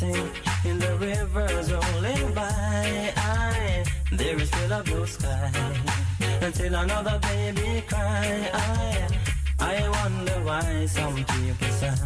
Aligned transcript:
dancing 0.00 0.30
in 0.64 0.78
the 0.78 0.96
rivers 0.96 1.72
rolling 1.72 2.34
by. 2.34 3.12
I, 3.16 3.84
there 4.12 4.36
is 4.36 4.48
still 4.48 4.72
a 4.72 4.82
blue 4.82 5.06
sky 5.06 5.50
until 6.42 6.74
another 6.74 7.18
baby 7.22 7.82
cry. 7.86 8.50
I, 8.52 9.08
I 9.58 9.88
wonder 9.88 10.40
why 10.44 10.86
some 10.86 11.16
people 11.16 11.68
sigh. 11.68 11.96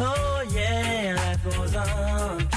Oh 0.00 0.44
yeah, 0.52 1.16
life 1.16 1.56
goes 1.56 1.76
on. 1.76 2.48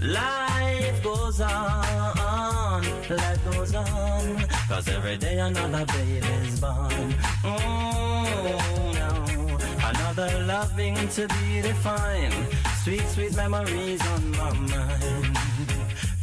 Life 0.00 1.02
goes 1.02 1.40
on, 1.40 2.84
life 3.10 3.50
goes 3.50 3.74
on, 3.74 4.46
cause 4.68 4.88
every 4.88 5.16
day 5.16 5.38
another 5.40 5.84
baby's 5.86 6.60
born. 6.60 7.14
Oh 7.44 8.92
no, 8.94 9.88
another 9.88 10.44
loving 10.46 10.96
to 11.08 11.26
be 11.26 11.62
defined 11.62 12.57
Sweet, 12.88 13.08
sweet 13.08 13.36
memories 13.36 14.00
on 14.06 14.30
my 14.30 14.50
mind. 14.50 15.38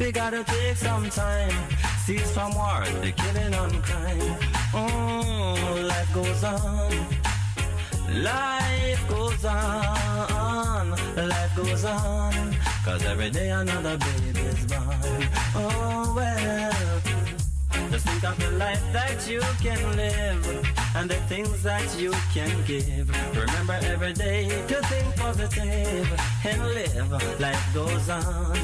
We 0.00 0.10
gotta 0.10 0.42
take 0.42 0.76
some 0.76 1.08
time. 1.10 1.54
Cease 2.04 2.32
from 2.32 2.56
war, 2.56 2.82
the 3.02 3.12
killing 3.12 3.54
and 3.54 3.82
crime. 3.84 4.36
Oh, 4.74 5.86
life 5.86 6.12
goes 6.12 6.42
on. 6.42 6.90
Life 8.20 9.08
goes 9.08 9.44
on. 9.44 10.90
Life 11.14 11.54
goes 11.54 11.84
on. 11.84 12.56
Cause 12.84 13.04
every 13.04 13.30
day 13.30 13.50
another 13.50 13.96
baby's 13.98 14.66
born. 14.66 15.28
Oh, 15.54 16.14
well. 16.16 17.90
Just 17.92 18.08
think 18.08 18.24
of 18.24 18.36
the 18.40 18.50
life 18.58 18.82
that 18.92 19.30
you 19.30 19.40
can 19.62 19.96
live 19.96 20.65
and 20.96 21.10
the 21.10 21.20
things 21.28 21.62
that 21.62 21.86
you 22.00 22.10
can 22.32 22.54
give. 22.64 23.08
Remember 23.36 23.78
every 23.82 24.14
day 24.14 24.48
to 24.66 24.76
think 24.90 25.16
positive 25.16 26.08
and 26.44 26.60
live. 26.76 27.40
Life 27.40 27.66
goes 27.74 28.08
on. 28.08 28.56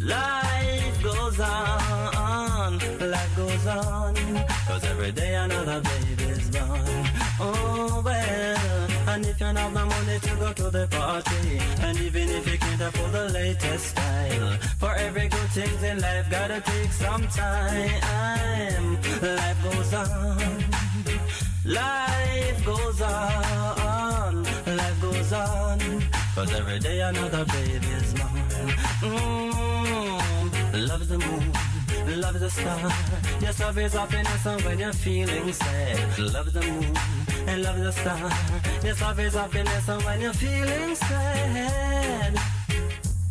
Life 0.00 1.02
goes 1.02 1.40
on. 1.40 2.78
Life 3.00 3.36
goes 3.36 3.66
on. 3.66 4.14
Cause 4.68 4.84
every 4.84 5.12
day 5.12 5.34
another 5.34 5.80
baby's 5.80 6.50
born. 6.50 7.04
Oh 7.40 8.02
well. 8.04 8.88
And 9.08 9.24
if 9.24 9.40
you 9.40 9.46
don't 9.46 9.56
have 9.56 9.72
the 9.72 9.86
money 9.86 10.18
to 10.18 10.34
go 10.36 10.52
to 10.52 10.70
the 10.70 10.86
party, 10.88 11.60
and 11.80 11.98
even 12.00 12.28
if 12.28 12.44
you 12.50 12.58
can't 12.58 12.82
afford 12.82 13.12
the 13.12 13.28
latest 13.30 13.86
style, 13.86 14.52
for 14.78 14.92
every 14.94 15.28
good 15.28 15.50
thing 15.56 15.90
in 15.90 16.00
life 16.00 16.28
gotta 16.30 16.60
take 16.60 16.92
some 16.92 17.26
time. 17.28 18.98
Life 19.22 19.62
goes 19.64 19.94
on. 19.94 20.85
Life 21.66 22.64
goes 22.64 23.00
on, 23.00 24.44
life 24.44 25.00
goes 25.02 25.32
on. 25.32 25.80
Cause 26.36 26.52
every 26.52 26.78
day 26.78 27.00
another 27.00 27.44
baby's 27.44 28.14
born. 28.14 28.68
Mm, 29.02 30.46
is 30.72 30.90
mm-hmm. 30.90 31.06
the 31.08 31.18
moon, 31.18 32.20
love 32.20 32.36
is 32.36 32.42
the 32.42 32.50
star. 32.50 32.92
Your 33.40 33.52
love 33.66 33.78
is 33.78 33.94
happiness 33.94 34.46
and 34.46 34.62
when 34.62 34.78
you're 34.78 34.92
feeling 34.92 35.52
sad. 35.52 36.18
Love 36.20 36.46
is 36.46 36.52
the 36.52 36.62
moon 36.62 36.96
and 37.48 37.62
love 37.64 37.80
the 37.80 37.90
star. 37.90 38.30
Your 38.84 38.94
love 38.94 39.18
is 39.18 39.34
happiness 39.34 39.88
and 39.88 40.02
when 40.04 40.20
you're 40.20 40.32
feeling 40.34 40.94
sad. 40.94 42.34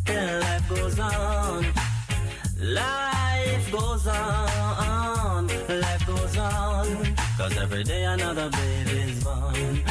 Life 0.08 0.68
goes 0.68 0.98
on. 0.98 1.64
Life 2.58 3.72
goes 3.72 4.06
on, 4.06 5.46
life 5.68 6.06
goes 6.06 6.36
on 6.36 7.25
cause 7.36 7.56
every 7.58 7.84
day 7.84 8.04
another 8.04 8.48
baby's 8.50 9.22
born. 9.22 9.82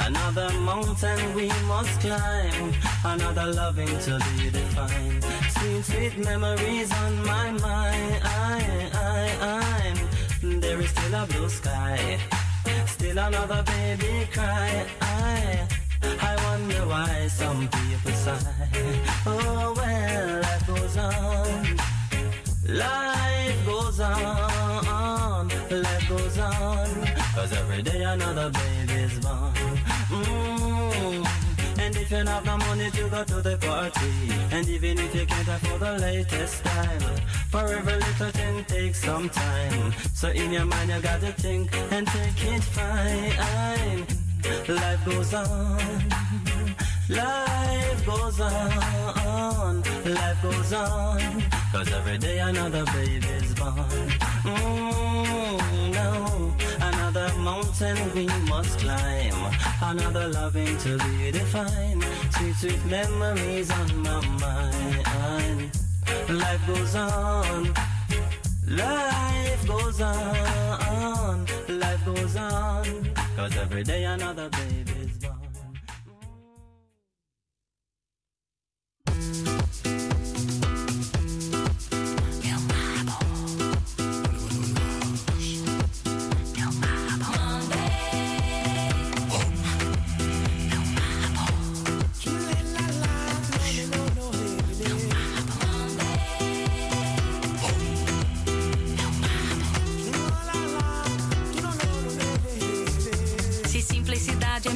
Another 0.00 0.50
mountain 0.60 1.34
we 1.34 1.48
must 1.66 2.00
climb, 2.00 2.72
another 3.04 3.46
loving 3.52 3.98
to 4.06 4.18
be 4.36 4.50
defined. 4.50 5.24
Sweet, 5.50 5.84
sweet 5.84 6.18
memories 6.18 6.92
on 6.92 7.24
my 7.24 7.50
mind. 7.52 8.20
I, 8.24 8.90
I, 8.94 9.20
I'm. 10.42 10.60
There 10.60 10.80
is 10.80 10.90
still 10.90 11.14
a 11.14 11.26
blue 11.26 11.48
sky, 11.48 12.18
still 12.86 13.18
another 13.18 13.62
baby 13.62 14.28
cry. 14.32 14.86
I, 15.00 15.68
I 16.02 16.36
wonder 16.44 16.86
why 16.86 17.28
some 17.28 17.68
people 17.68 18.12
sigh. 18.12 18.40
Oh 19.26 19.74
well, 19.76 20.42
life 20.42 20.66
goes 20.66 20.96
on. 20.96 21.91
Life 22.68 23.66
goes 23.66 23.98
on. 23.98 25.48
Life 25.70 26.08
goes 26.08 26.38
on. 26.38 26.88
Cause 27.34 27.52
every 27.52 27.82
day 27.82 28.02
another 28.02 28.50
baby's 28.50 29.18
born. 29.18 29.52
Mm. 30.10 31.26
And 31.80 31.96
if 31.96 32.10
you 32.10 32.18
have 32.18 32.44
no 32.44 32.56
money 32.58 32.90
to 32.90 33.08
go 33.08 33.24
to 33.24 33.42
the 33.42 33.56
party, 33.56 34.12
and 34.52 34.68
even 34.68 34.98
if 34.98 35.14
you 35.14 35.26
can't 35.26 35.48
afford 35.48 35.80
the 35.80 35.98
latest 35.98 36.58
style, 36.58 37.16
for 37.50 37.66
every 37.66 37.94
little 37.94 38.30
thing 38.30 38.64
takes 38.66 38.98
some 39.04 39.28
time. 39.28 39.92
So 40.14 40.28
in 40.28 40.52
your 40.52 40.64
mind 40.64 40.90
you 40.90 41.00
gotta 41.00 41.32
think 41.32 41.70
and 41.90 42.06
take 42.06 42.44
it 42.44 42.62
fine. 42.62 44.06
Life 44.68 45.04
goes 45.04 45.34
on. 45.34 46.02
Life 47.08 48.06
goes 48.06 48.40
on. 48.40 49.82
Life 50.04 50.42
goes 50.42 50.72
on. 50.72 51.42
Cause 51.72 51.92
every 51.92 52.18
day 52.18 52.38
another 52.38 52.84
baby's 52.92 53.54
born. 53.54 53.74
Mm, 54.44 55.92
no, 55.92 56.54
another 56.80 57.32
mountain 57.38 57.98
we 58.14 58.26
must 58.48 58.78
climb. 58.78 59.54
Another 59.82 60.28
loving 60.28 60.76
to 60.78 60.98
be 60.98 61.32
defined. 61.32 62.04
Sweet, 62.36 62.54
sweet 62.54 62.84
memories 62.86 63.70
on 63.70 64.02
my 64.02 64.20
mind. 64.38 65.70
Life 66.28 66.66
goes 66.68 66.94
on. 66.94 67.74
Life 68.68 69.66
goes 69.66 70.00
on. 70.00 71.46
Life 71.68 72.04
goes 72.04 72.36
on. 72.36 73.10
Cause 73.36 73.56
every 73.56 73.82
day 73.82 74.04
another 74.04 74.48
baby's 74.50 75.18
born. 75.18 75.51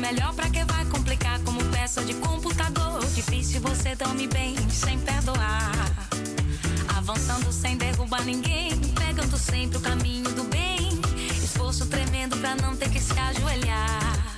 Melhor, 0.07 0.33
pra 0.35 0.49
que 0.49 0.65
vai 0.65 0.85
complicar 0.85 1.41
como 1.41 1.63
peça 1.65 2.05
de 2.05 2.15
computador? 2.15 2.56
Difícil 3.57 3.75
você 3.75 3.95
dorme 3.97 4.27
bem 4.29 4.55
sem 4.69 4.99
perdoar. 4.99 5.73
Avançando 6.95 7.51
sem 7.51 7.75
derrubar 7.77 8.23
ninguém, 8.23 8.79
pegando 8.95 9.39
sempre 9.39 9.79
o 9.79 9.81
caminho 9.81 10.31
do 10.33 10.45
bem. 10.45 11.01
Esforço 11.43 11.87
tremendo 11.87 12.37
pra 12.37 12.55
não 12.57 12.77
ter 12.77 12.91
que 12.91 13.01
se 13.01 13.19
ajoelhar. 13.19 14.37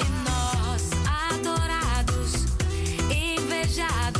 E 0.00 0.04
nós, 0.26 0.90
adorados, 1.34 2.46
invejados, 3.10 4.19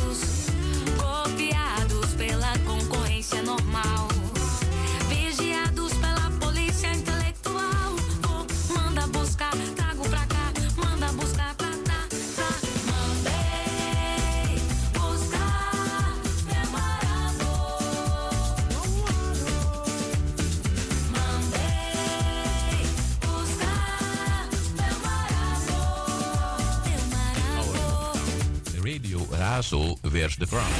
Razo 29.61 29.95
wears 30.01 30.35
the 30.37 30.47
crown. 30.47 30.73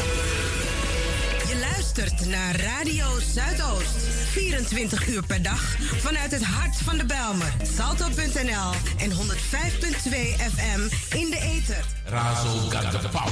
Je 1.47 1.59
luistert 1.59 2.25
naar 2.25 2.55
Radio 2.55 3.05
Zuidoost. 3.33 3.95
24 4.31 5.07
uur 5.07 5.25
per 5.25 5.43
dag 5.43 5.75
vanuit 5.79 6.31
het 6.31 6.43
hart 6.43 6.75
van 6.75 6.97
de 6.97 7.05
Belmer. 7.05 7.53
Salto.nl 7.75 8.71
en 8.97 9.11
105.2 9.11 9.17
FM 10.55 11.15
in 11.15 11.29
de 11.29 11.39
ether. 11.41 11.85
Razo 12.05 12.49
got 12.49 13.01
the 13.01 13.09
power. 13.09 13.31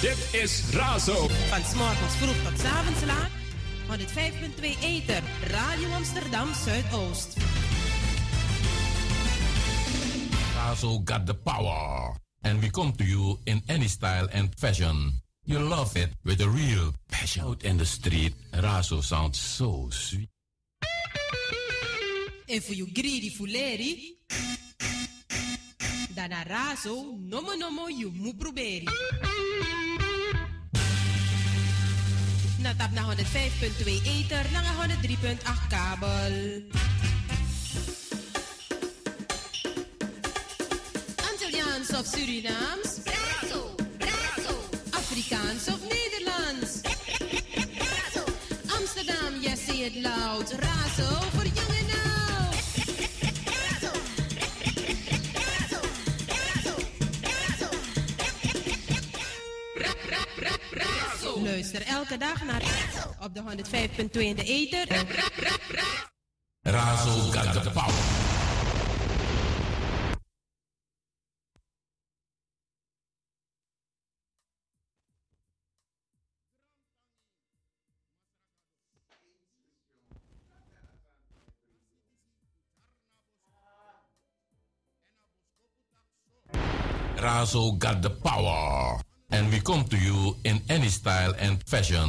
Dit 0.00 0.40
is 0.42 0.62
Razo. 0.72 1.28
Van 1.48 1.62
's 1.64 1.74
morgens 1.74 2.14
vroeg 2.18 2.36
tot 2.44 2.60
's 2.60 2.64
avonds 2.64 3.04
laat. 3.04 3.45
105.2 3.88 4.82
Ether, 4.82 5.22
Radio 5.52 5.88
Amsterdam 5.94 6.52
Zuidoost. 6.54 7.38
Razo 10.56 11.04
got 11.04 11.24
the 11.26 11.34
power. 11.34 12.14
And 12.42 12.60
we 12.62 12.70
come 12.70 12.92
to 12.92 13.04
you 13.04 13.38
in 13.46 13.62
any 13.68 13.88
style 13.88 14.28
and 14.32 14.54
fashion. 14.56 15.12
You 15.44 15.60
love 15.60 15.96
it 15.96 16.10
with 16.24 16.40
a 16.40 16.48
real 16.48 16.94
passion. 17.10 17.42
Out 17.44 17.64
in 17.64 17.76
the 17.78 17.86
street, 17.86 18.34
Razo 18.52 19.02
sounds 19.02 19.38
so 19.38 19.88
sweet. 19.90 20.28
Voor 22.48 22.74
you 22.74 22.86
greedy 22.92 23.30
fuleri. 23.30 24.18
Dan 26.14 26.32
razo, 26.46 27.18
nomo 27.18 27.54
nomo 27.54 27.88
you 27.88 28.10
mu 28.10 28.32
proberi. 28.34 28.86
Natap 32.66 32.90
naar 32.90 33.16
105.2 33.16 33.84
Ether, 34.04 34.44
naar 34.52 34.64
103.8 34.64 35.66
kabel. 35.68 36.62
Antilliaans 41.30 41.90
of 41.90 42.06
Surinaams? 42.06 42.98
Afrikaans 44.90 45.68
of 45.68 45.80
Nederlands? 45.80 46.80
Amsterdam, 48.78 49.40
yes, 49.40 49.64
say 49.64 49.84
it 49.84 49.94
loud. 49.94 50.75
Luister 61.76 61.94
elke 61.96 62.18
dag 62.18 62.44
naar 62.44 62.62
op 63.20 63.34
de 63.34 63.42
105.2 64.08 64.20
in 64.20 64.36
de 64.36 64.42
ether. 64.42 64.86
Razo 66.62 67.10
got 67.10 67.62
the 67.62 67.70
power. 67.70 67.94
Razo 87.16 87.76
got 87.78 88.02
the 88.02 88.10
power. 88.10 89.04
And 89.28 89.50
we 89.50 89.60
come 89.60 89.84
to 89.88 89.96
you 89.96 90.36
in 90.42 90.60
any 90.68 90.88
style 90.88 91.34
and 91.38 91.62
fashion. 91.66 92.08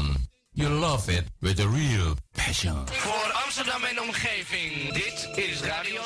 You 0.54 0.70
love 0.70 1.10
it 1.10 1.26
with 1.42 1.60
a 1.60 1.68
real 1.68 2.16
passion. 2.34 2.88
Voor 2.88 3.32
Amsterdam 3.46 3.84
en 3.84 4.02
omgeving, 4.02 4.94
dit 4.94 5.30
is 5.36 5.62
Radio. 5.62 6.02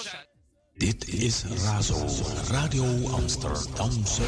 Dit 0.77 1.07
is 1.07 1.43
Razo, 1.63 2.07
Radio 2.49 3.07
Amsterdamse. 3.09 4.21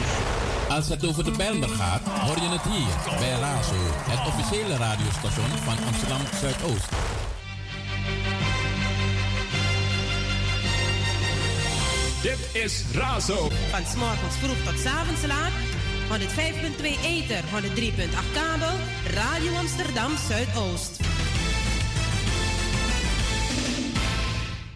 Als 0.69 0.89
het 0.89 1.05
over 1.05 1.23
de 1.23 1.31
Bijlmer 1.31 1.69
gaat, 1.69 2.01
hoor 2.01 2.35
je 2.35 2.49
het 2.49 2.61
hier 2.61 3.17
bij 3.19 3.31
Razo, 3.39 3.75
het 4.09 4.27
officiële 4.27 4.77
radiostation 4.77 5.49
van 5.49 5.85
Amsterdam 5.85 6.21
Zuidoost. 6.39 6.89
Dit 12.21 12.63
is 12.63 12.83
Razo. 12.93 13.49
Van 13.69 13.85
s'morgens 13.85 14.35
vroeg 14.35 14.57
tot 14.65 14.79
s'avonds 14.79 15.25
laat. 15.25 15.51
105.2 16.09 17.03
Ether, 17.03 17.43
103.8 17.51 18.33
kabel. 18.33 18.75
Radio 19.13 19.53
Amsterdam 19.53 20.11
Zuidoost. 20.27 21.01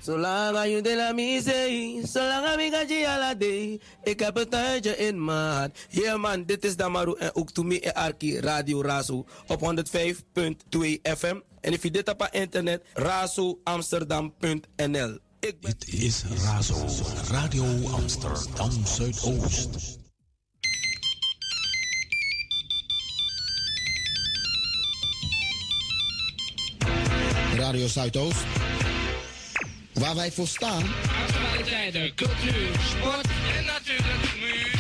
Zolang 0.08 0.68
je 0.68 0.82
de 0.82 0.96
la 0.96 1.12
misee, 1.12 2.02
zolang 2.08 2.62
ik 2.62 2.74
ga 2.74 2.82
je 2.82 3.08
ala 3.08 3.36
day. 3.36 3.80
Ik 4.04 4.20
heb 4.20 4.38
een 4.38 4.50
tuintje 4.50 4.98
in 4.98 5.24
maat. 5.24 5.78
Yeah 5.90 6.20
man, 6.20 6.44
dit 6.44 6.64
is 6.64 6.76
Damaru 6.76 7.16
en 7.20 7.36
ook 7.36 7.52
to 7.52 7.64
me 7.64 7.80
en 7.80 7.94
Arki 7.94 8.40
Radio 8.40 8.82
Razo 8.82 9.26
op 9.48 9.60
105.2 9.60 9.66
FM. 11.18 11.40
En 11.62 11.74
if 11.74 11.84
je 11.84 11.92
dit 11.92 12.10
op 12.10 12.28
internet, 12.32 12.84
razoamsterdam.nl. 12.94 15.18
Dit 15.40 15.88
is 15.88 16.24
Razo, 16.44 16.86
Radio 17.30 17.90
Amsterdam 17.90 18.72
Zuidoost. 18.86 20.07
Radio 27.58 27.88
Zuidoost. 27.88 28.46
Waar 29.94 30.16
wij 30.16 30.32
voor 30.32 30.48
staan. 30.48 30.84
Cultuur, 32.16 32.70
sport 32.90 33.28
en 33.58 33.66
natuurlijk 33.66 34.24
muziek. 34.40 34.78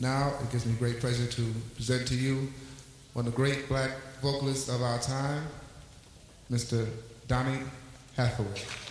Now, 0.00 0.32
it 0.42 0.50
gives 0.50 0.64
me 0.64 0.74
great 0.78 1.00
pleasure 1.00 1.26
to 1.26 1.42
present 1.74 2.06
to 2.06 2.14
you 2.14 2.52
one 3.14 3.26
of 3.26 3.34
the 3.34 3.36
great 3.36 3.68
black 3.68 3.90
vocalists 4.22 4.68
of 4.68 4.80
our 4.80 5.00
time, 5.00 5.42
Mr. 6.50 6.86
Donnie 7.26 7.62
Hathaway. 8.16 8.87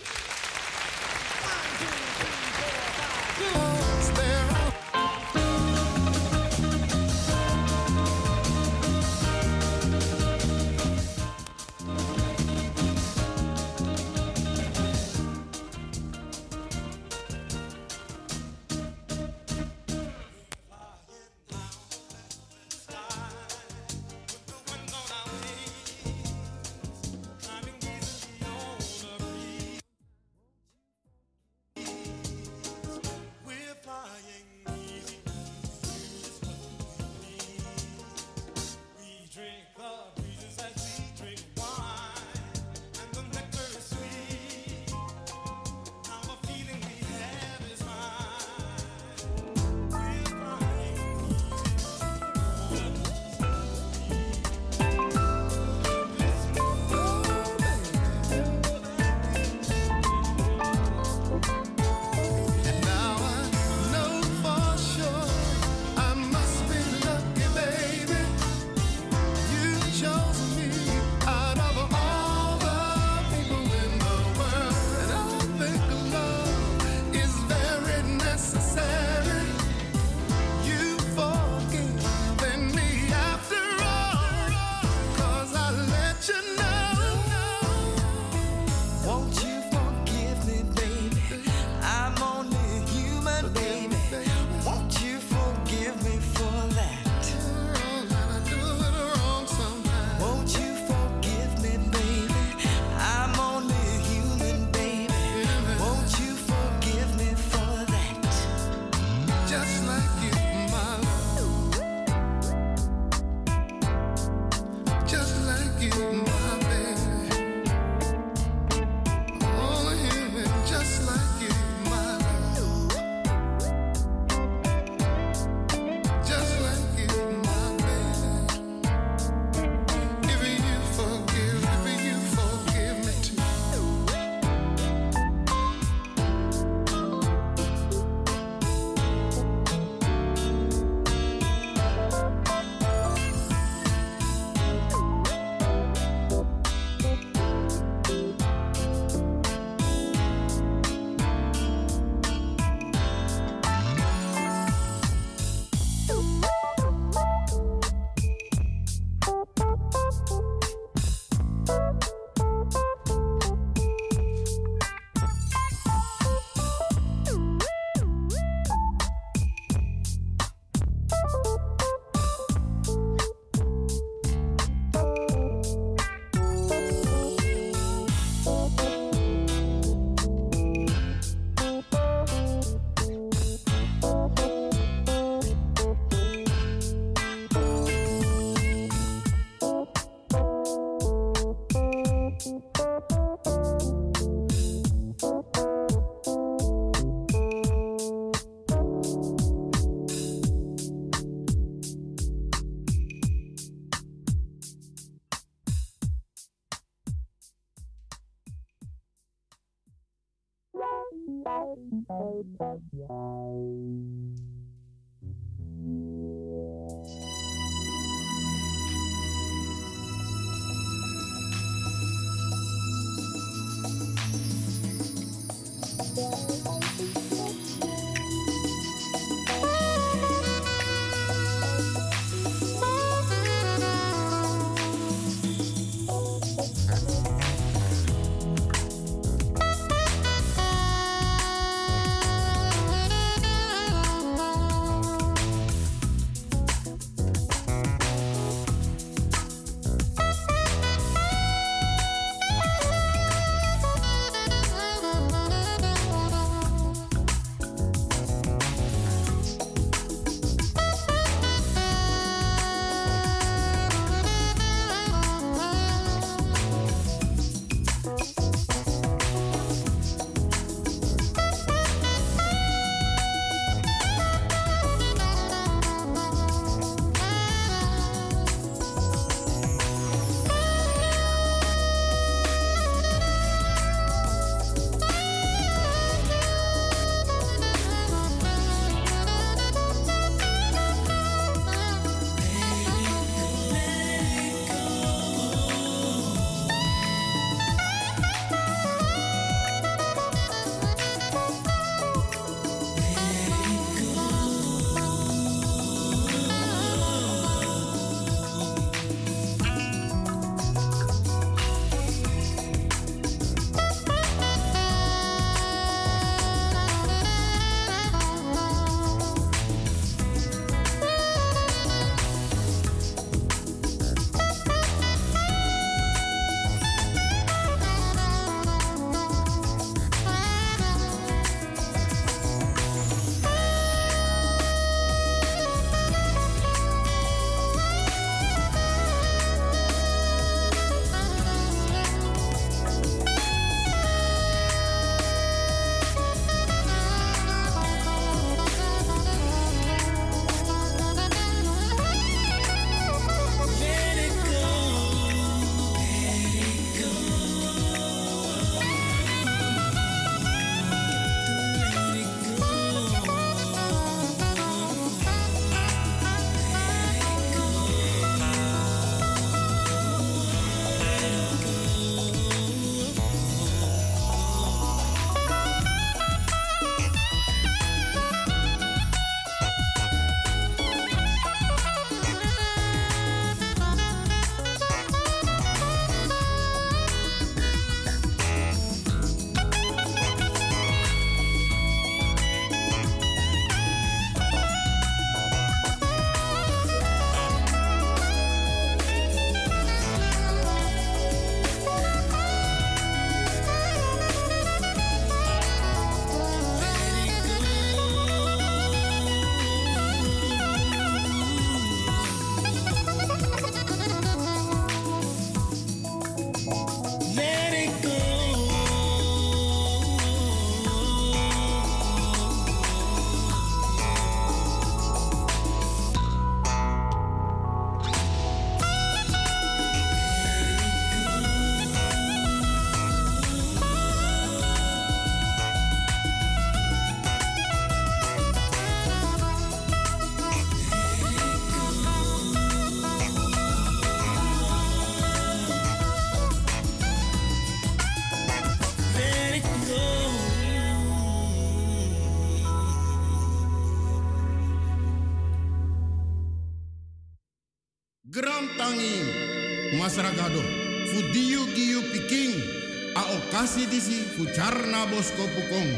Disi 464.38 464.44
fu 464.44 464.44
charna 464.54 465.06
boskopu 465.06 465.68
kong. 465.68 465.92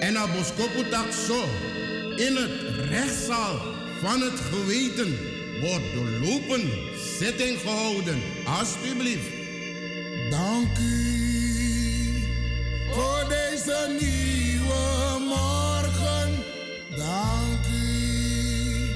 En 0.00 0.16
a 0.16 0.26
boskopu 0.26 0.88
tak 0.90 1.12
zo 1.12 1.44
in 2.16 2.36
het 2.36 2.88
rechtszaal 2.90 3.60
van 4.00 4.20
het 4.20 4.40
geweten 4.50 5.18
wordt 5.60 5.94
doorlopen 5.94 6.70
zitting 7.18 7.58
gehouden. 7.60 8.22
Alsjeblieft. 8.44 9.32
Dank 10.30 10.78
u 10.78 11.02
voor 12.90 13.24
deze 13.28 13.96
nieuwe 14.00 15.18
morgen. 15.18 16.44
Dank 16.96 17.66
u 17.66 18.88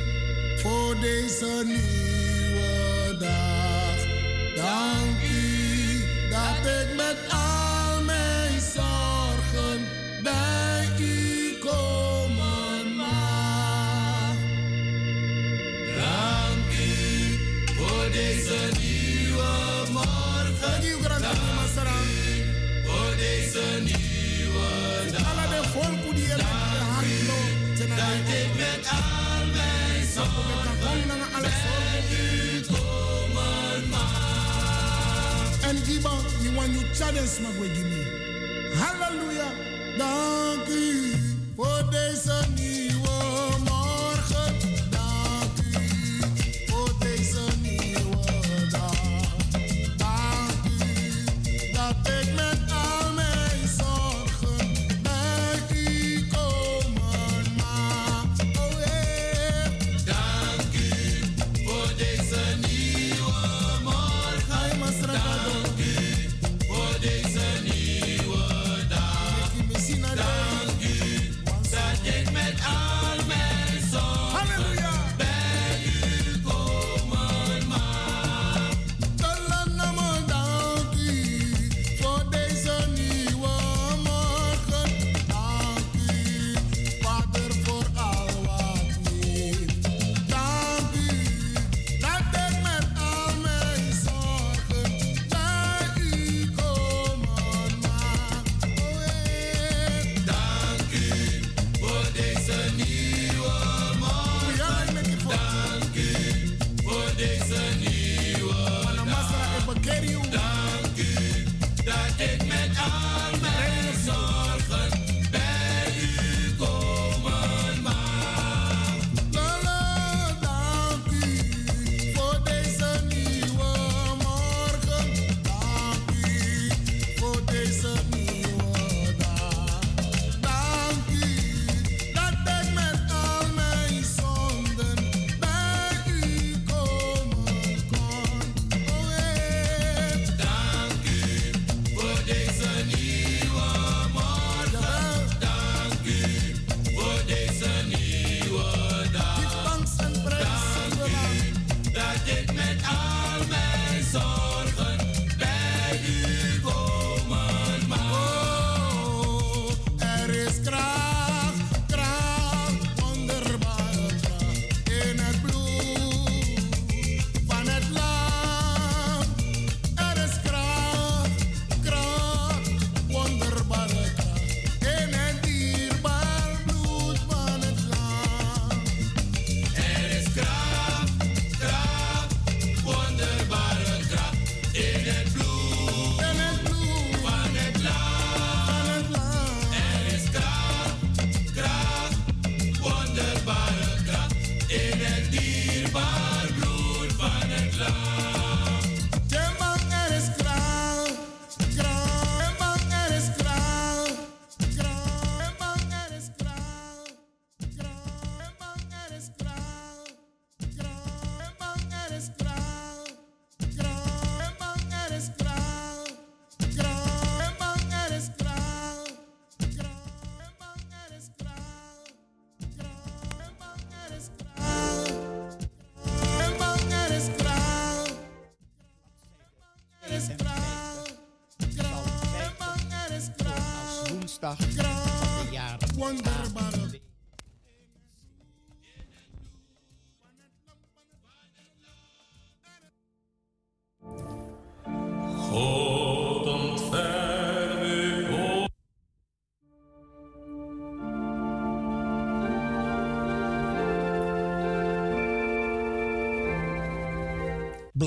voor 0.60 1.00
deze 1.00 1.62
nieuwe 1.64 1.87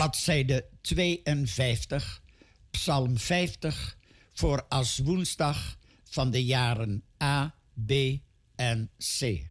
bladzijde 0.02 0.66
52, 0.82 2.22
Psalm 2.72 3.18
50, 3.18 3.98
voor 4.34 4.66
als 4.70 4.98
woensdag 4.98 5.78
van 6.04 6.32
de 6.32 6.46
jaren 6.46 7.04
A, 7.24 7.56
B 7.86 7.92
en 8.56 8.92
C. 8.98 9.51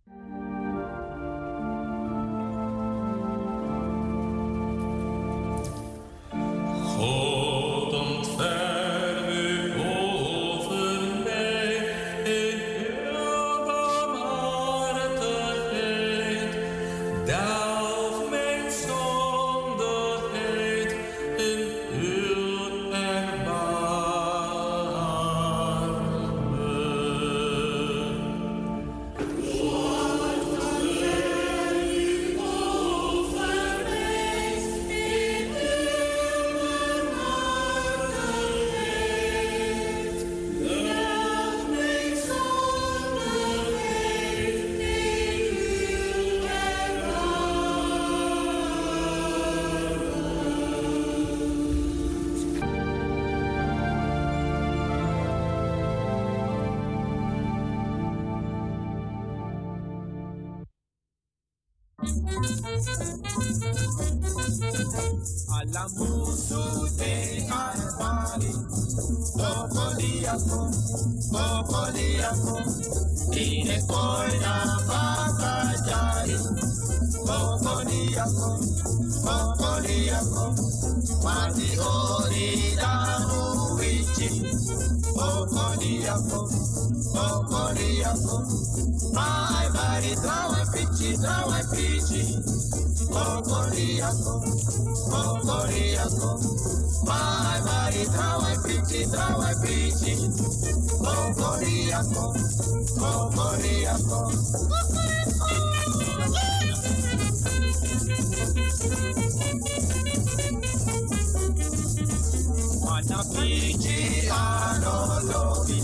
olórí 114.31 115.81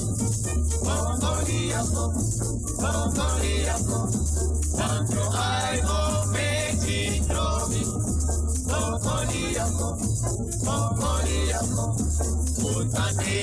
mongoliaco 0.86 2.04
mongoliaco 2.82 3.98
tanto 4.78 5.22
àìmọ 5.50 5.98
méjì 6.32 7.00
lómi 7.34 7.82
mongoliaco 8.70 9.88
mongoliaco 10.66 11.84
mutande 12.62 13.38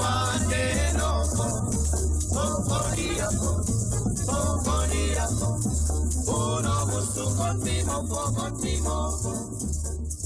wande 0.00 0.64
lọkọ 0.98 1.46
mongoliaco 2.34 3.50
mongoliaco 4.28 5.48
uno 6.36 6.74
musuko 6.90 7.46
timo 7.64 7.96
poco 8.10 8.44
timo 8.60 8.98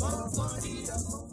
mongoliaco. 0.01 1.30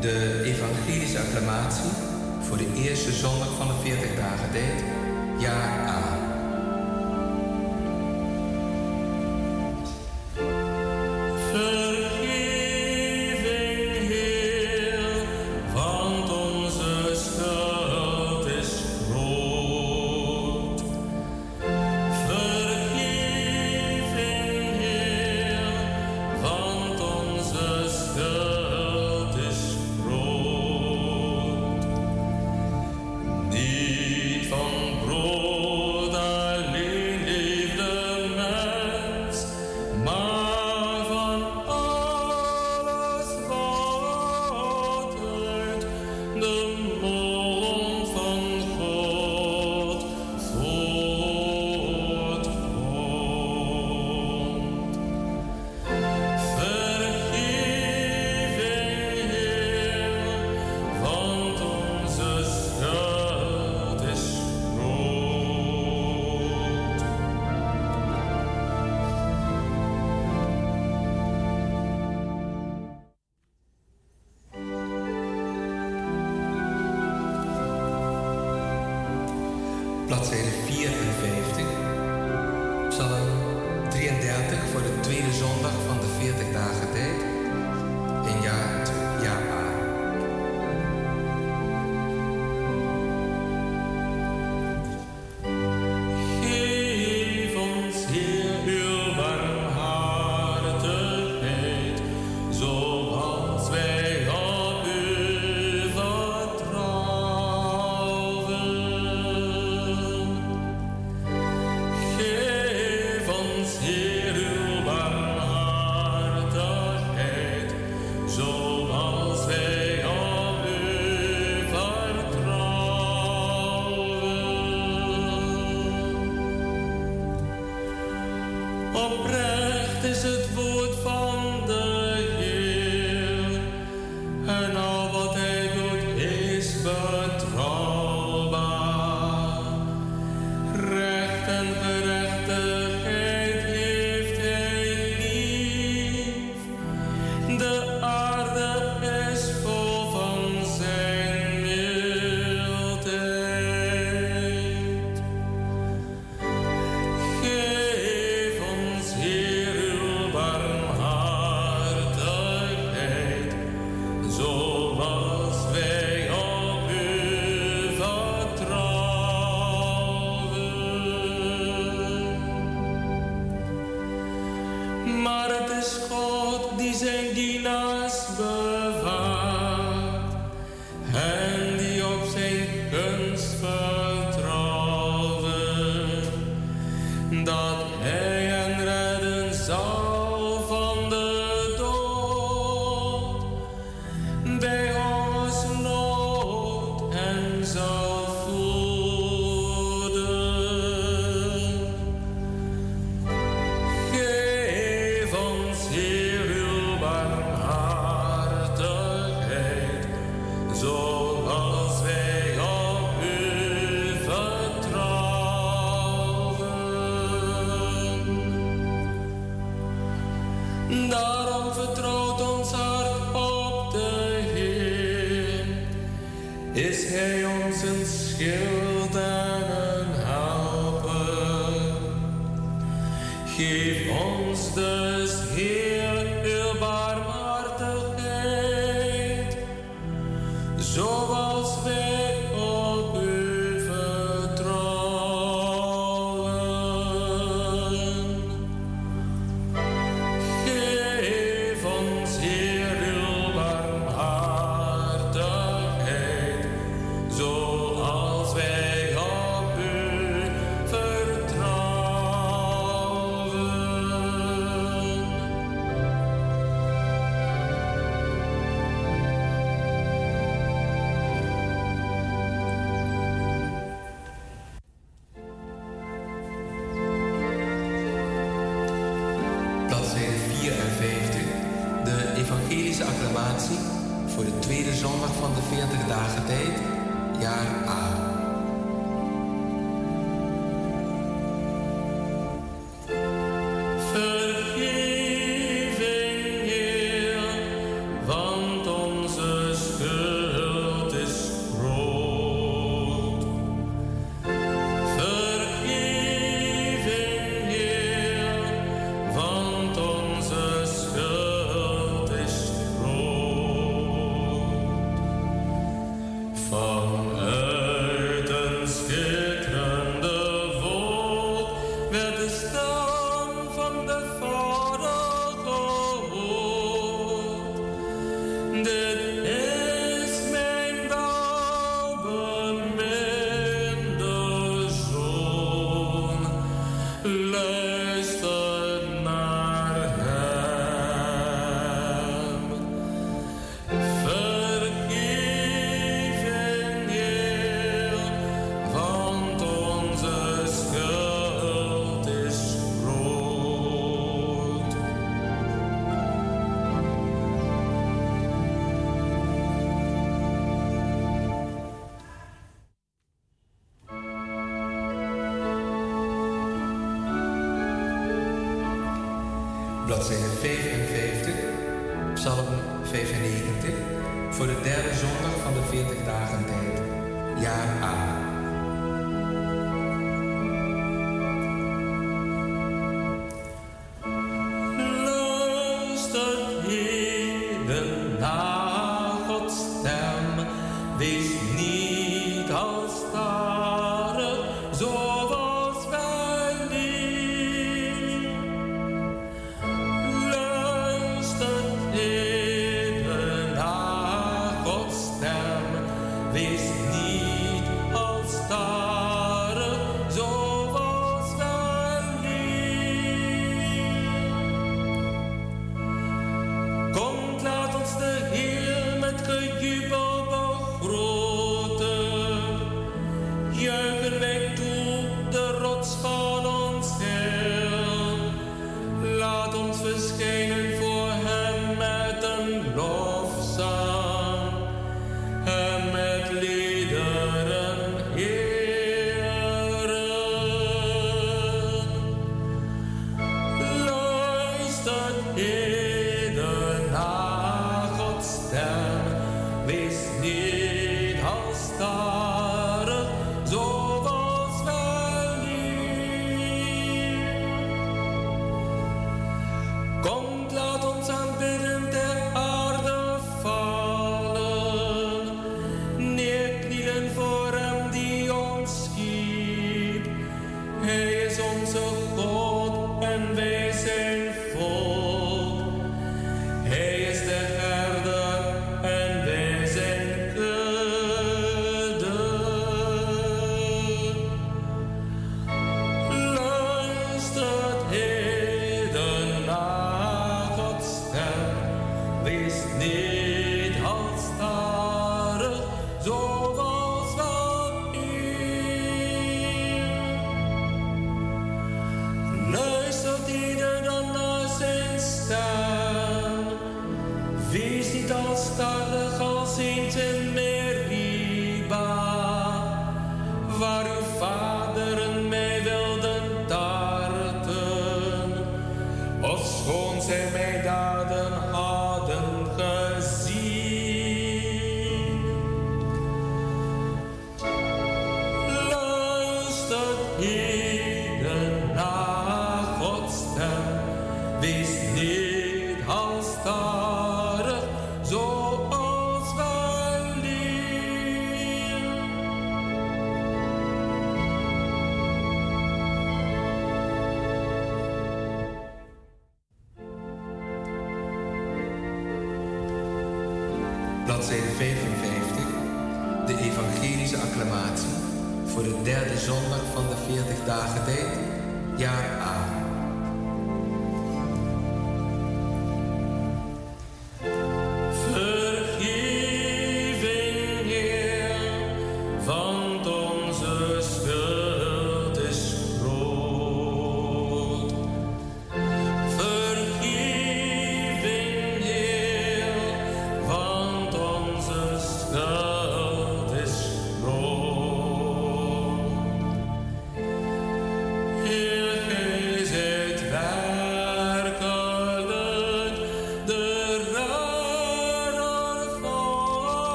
de 0.00 0.42
evangelische 0.44 1.18
acclamatie 1.18 1.90
voor 2.40 2.56
de 2.56 2.72
eerste 2.76 3.12
zondag 3.12 3.56
van 3.56 3.66
de 3.66 3.74
40 3.82 4.14
dagen 4.16 4.52
deed, 4.52 4.84
jaar 5.38 5.88
A. 5.88 6.25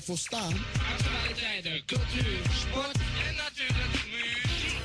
wij 0.00 0.16
voor 0.16 0.18
staan. 0.18 0.54
Actualiteiten, 0.98 1.84
cultuur, 1.86 2.40
sport 2.52 2.96
en 2.96 3.34
natuurlijk 3.36 4.04
muziek. 4.10 4.78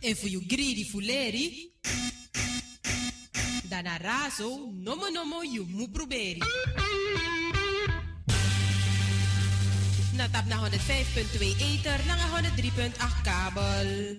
En 0.00 0.16
voor 0.16 0.28
you 0.28 0.44
greedy 0.46 0.84
fuleri, 0.84 1.72
dan 3.68 3.86
a 3.86 3.96
razo, 3.96 4.70
nomo 4.72 5.08
nomo 5.08 5.42
mu 5.66 5.88
proberi. 5.88 6.13
Tap 10.34 10.46
na 10.50 10.58
105.2 10.66 11.54
ether, 11.62 12.00
na 12.10 12.18
103.8 12.18 12.98
kabel. 13.22 14.18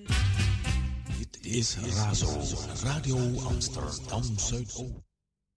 Dit 1.20 1.36
is 1.41 1.76
Razo, 1.91 2.39
Radio 2.84 3.20
Amsterdam 3.43 4.24
Zuidoost. 4.39 5.03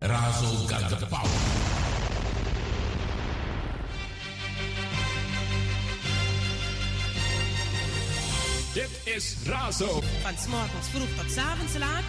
Razo 0.03 0.67
got 0.67 0.99
the 0.99 1.07
power. 1.07 1.39
Dit 8.75 9.15
is 9.15 9.37
Razo. 9.47 10.03
Van 10.23 10.37
s'morgens 10.39 10.89
vroeg 10.91 11.15
tot 11.17 11.31
's 11.31 11.37
avonds 11.37 11.77
laat. 11.79 12.07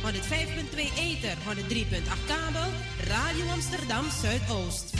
105.2 0.00 0.88
ether, 0.96 1.36
103.8 1.44 2.24
kabel. 2.26 2.70
Radio 3.12 3.44
Amsterdam 3.48 4.04
Zuidoost. 4.20 4.99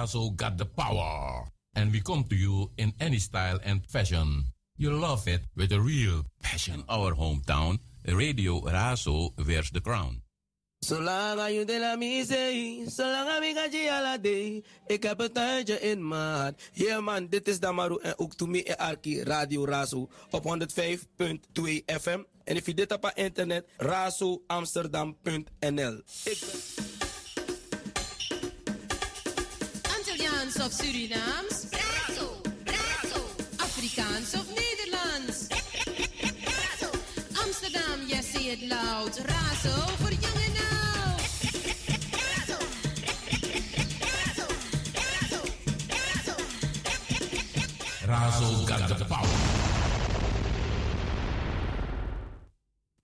Razo 0.00 0.34
got 0.34 0.56
the 0.56 0.64
power. 0.64 1.44
And 1.76 1.92
we 1.92 2.00
come 2.00 2.24
to 2.24 2.34
you 2.34 2.70
in 2.78 2.94
any 3.00 3.18
style 3.18 3.58
and 3.64 3.84
fashion. 3.86 4.44
You 4.78 4.92
love 4.92 5.28
it 5.28 5.42
with 5.54 5.72
a 5.72 5.80
real 5.80 6.24
passion. 6.42 6.84
Our 6.88 7.12
hometown, 7.12 7.80
Radio 8.08 8.60
Razo 8.60 9.32
wears 9.46 9.70
the 9.70 9.80
crown. 9.80 10.22
Zolang 10.80 11.52
je 11.52 11.64
de 11.64 11.78
la 11.78 11.96
misee, 11.96 12.84
zolang 12.88 13.44
ik 13.44 13.56
aan 13.56 13.88
ala 13.90 14.18
day. 14.18 14.64
Ik 14.86 15.02
heb 15.02 15.20
een 15.20 15.32
tuintje 15.32 15.80
in 15.80 16.08
maat. 16.08 16.54
Yeah 16.72 17.04
man, 17.04 17.26
dit 17.26 17.48
is 17.48 17.60
Damaru 17.60 17.98
en 18.02 18.18
ook 18.18 18.34
to 18.34 18.46
me 18.46 18.64
en 18.64 18.78
Arki 18.78 19.22
Radio 19.22 19.64
Razo 19.64 20.08
op 20.30 20.44
105.2 20.44 20.50
FM. 21.86 22.22
En 22.44 22.56
if 22.56 22.66
je 22.66 22.74
dit 22.74 22.92
op 22.92 23.12
internet, 23.14 23.68
razoamsterdam.nl. 23.76 26.02
Ik. 26.24 26.38
Of 30.60 30.72
Surinaams? 30.72 31.68
Razo, 31.72 32.42
Razo. 32.64 33.20
Afrikaans 33.58 34.34
of 34.34 34.46
Nederlands? 34.54 35.48
Razo. 36.44 36.90
Amsterdam, 37.42 38.06
yes, 38.06 38.26
say 38.26 38.52
it 38.52 38.62
loud. 38.68 39.16
Razo 39.24 39.74
voor 39.98 40.12
jong 40.12 40.40
en 40.46 40.56
oud. 40.56 41.22
Razo 48.06 48.66
got 48.66 48.98
the 48.98 49.04
power. 49.04 49.28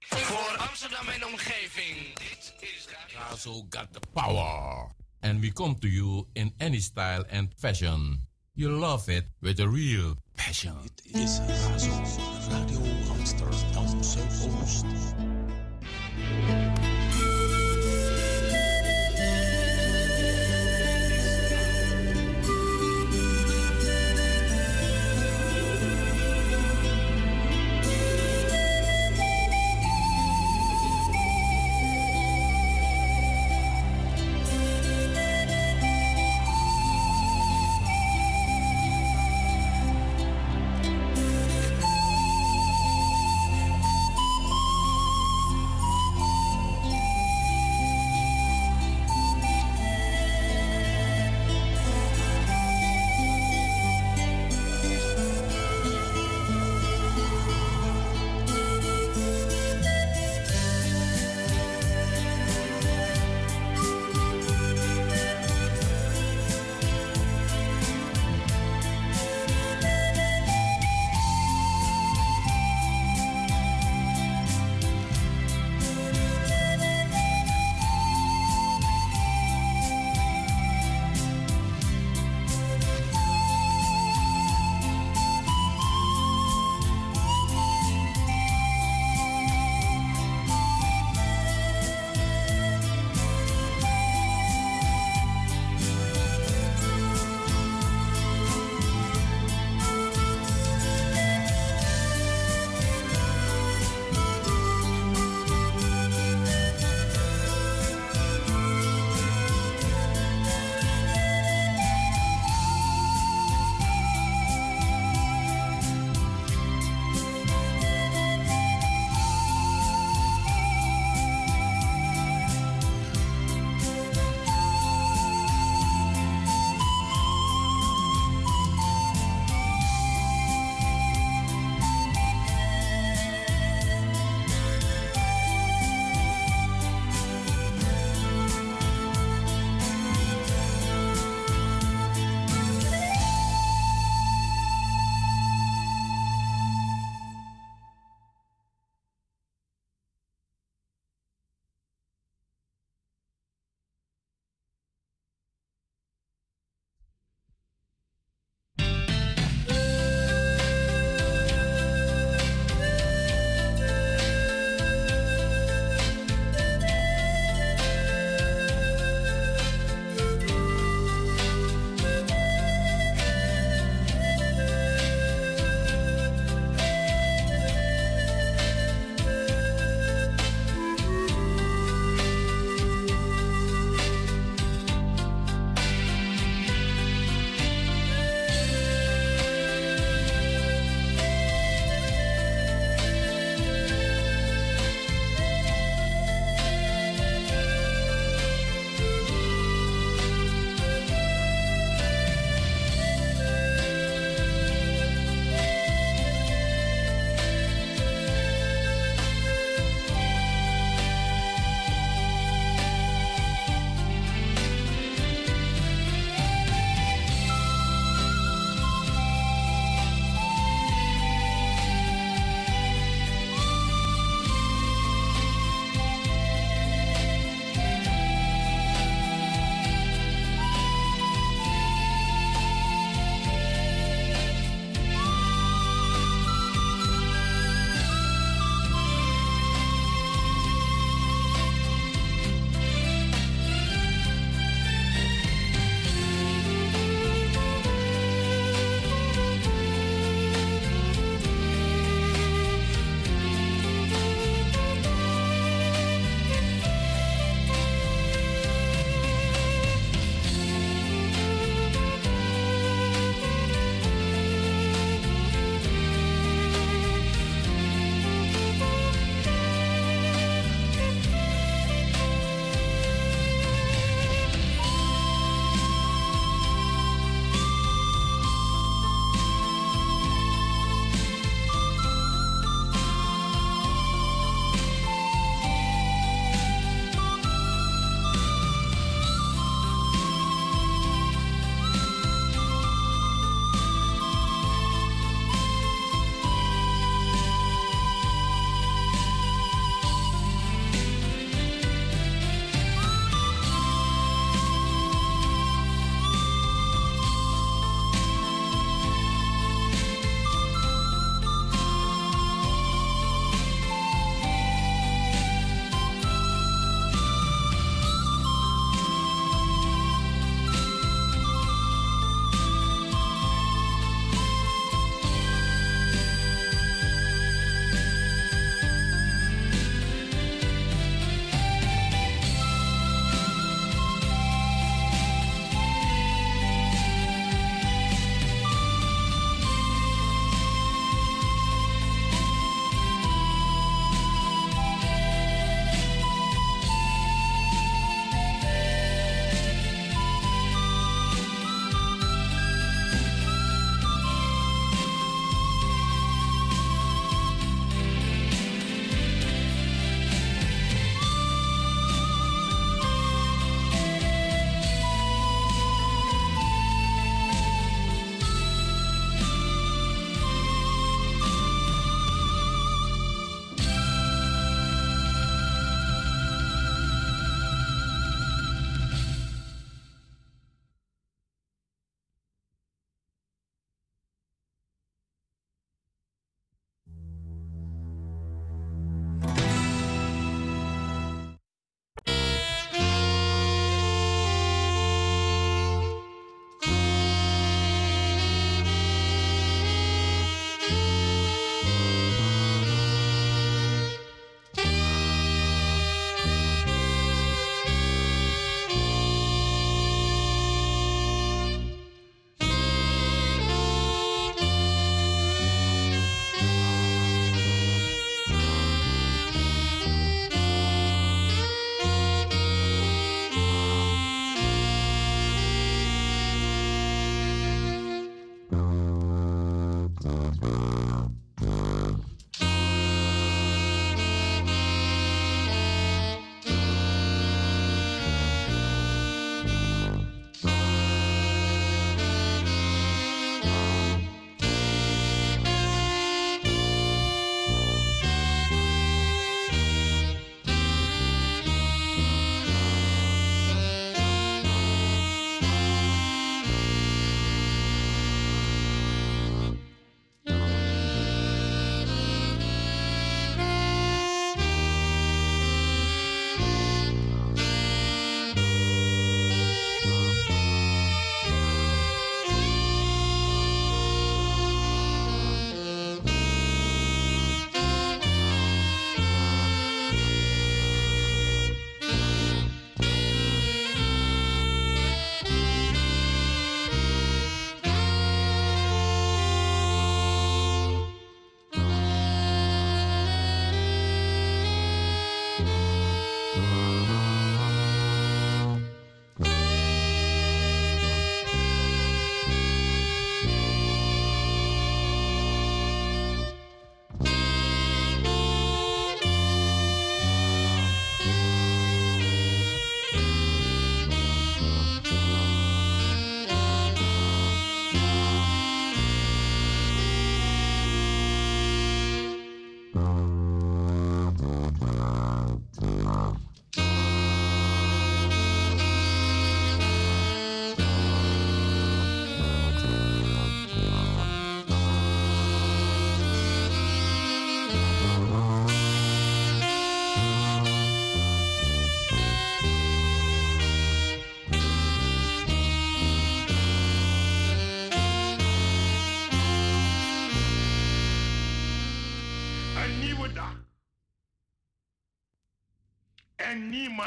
Voor 0.00 0.56
Amsterdam 0.68 1.08
en 1.08 1.26
omgeving. 1.26 2.18
Dit 2.18 2.54
is 2.60 2.88
Razo 3.14 3.66
got 3.70 3.92
the 3.92 4.00
power. 4.12 4.95
And 5.26 5.40
we 5.40 5.50
come 5.50 5.74
to 5.82 5.88
you 5.88 6.28
in 6.36 6.52
any 6.60 6.78
style 6.78 7.24
and 7.30 7.52
fashion. 7.54 8.20
You 8.54 8.68
love 8.70 9.08
it 9.08 9.24
with 9.42 9.58
a 9.58 9.68
real 9.68 10.14
passion. 10.36 10.76
Radio. 16.48 16.75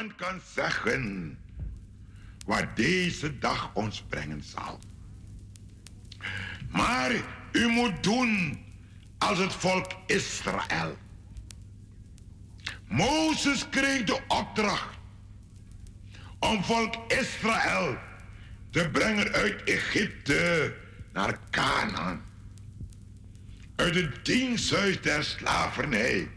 Kan 0.08 0.42
zeggen 0.54 1.38
wat 2.46 2.76
deze 2.76 3.40
dag 3.40 3.74
ons 3.74 4.02
brengen 4.02 4.44
zal. 4.44 4.80
Maar 6.70 7.12
u 7.52 7.68
moet 7.68 8.04
doen 8.04 8.64
als 9.18 9.38
het 9.38 9.54
volk 9.54 9.92
Israël. 10.06 10.98
Mozes 12.88 13.70
kreeg 13.70 14.04
de 14.04 14.20
opdracht 14.28 14.98
om 16.40 16.64
volk 16.64 16.96
Israël 17.12 17.98
te 18.70 18.90
brengen 18.92 19.32
uit 19.32 19.64
Egypte 19.64 20.76
naar 21.14 21.40
Canaan. 21.50 22.22
Uit 23.76 23.96
het 23.96 24.26
diensthuis 24.26 25.02
der 25.02 25.24
slavernij 25.24 26.30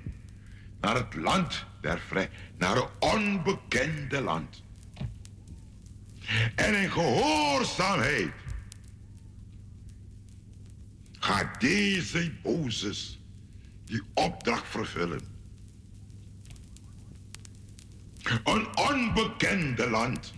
naar 0.81 0.95
het 0.95 1.15
land 1.15 1.67
der 1.81 2.01
vrij, 2.09 2.31
naar 2.63 2.77
een 2.77 2.89
onbekende 2.99 4.21
land. 4.21 4.63
En 6.55 6.75
in 6.83 6.91
gehoorzaamheid 6.91 8.33
gaat 11.19 11.61
deze 11.61 12.33
Mozes 12.43 13.21
die 13.85 14.03
opdracht 14.15 14.67
vervullen. 14.67 15.21
Een 18.45 18.77
onbekende 18.77 19.91
land. 19.91 20.33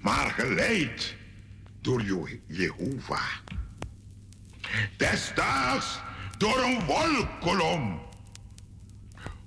Maar 0.00 0.30
geleid 0.30 1.14
door 1.80 2.02
Je- 2.02 2.40
Jehovah. 2.46 3.32
Destijds 4.96 6.00
door 6.38 6.62
een 6.62 6.84
wolkolom. 6.84 8.05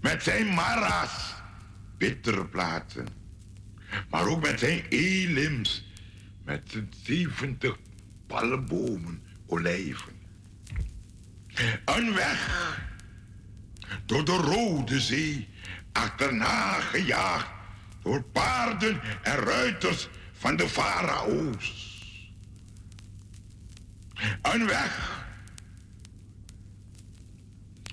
met 0.00 0.22
zijn 0.22 0.54
mara's, 0.54 1.34
bitterplaten. 1.98 3.06
Maar 4.08 4.26
ook 4.26 4.42
met 4.42 4.58
zijn 4.58 4.82
elims, 4.88 5.84
met 6.44 6.62
zijn 6.66 6.92
70 7.02 7.78
palmbomen, 8.26 9.22
olijven. 9.46 10.12
Een 11.84 12.14
weg 12.14 12.68
door 14.06 14.24
de 14.24 14.36
Rode 14.36 15.00
Zee, 15.00 15.48
achterna 15.92 16.80
gejaagd 16.80 17.48
door 18.02 18.22
paarden 18.22 19.00
en 19.22 19.36
ruiters 19.36 20.08
van 20.32 20.56
de 20.56 20.68
farao's. 20.68 21.88
Een 24.42 24.66
weg 24.66 25.24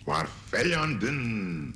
waar 0.03 0.27
vijanden 0.47 1.75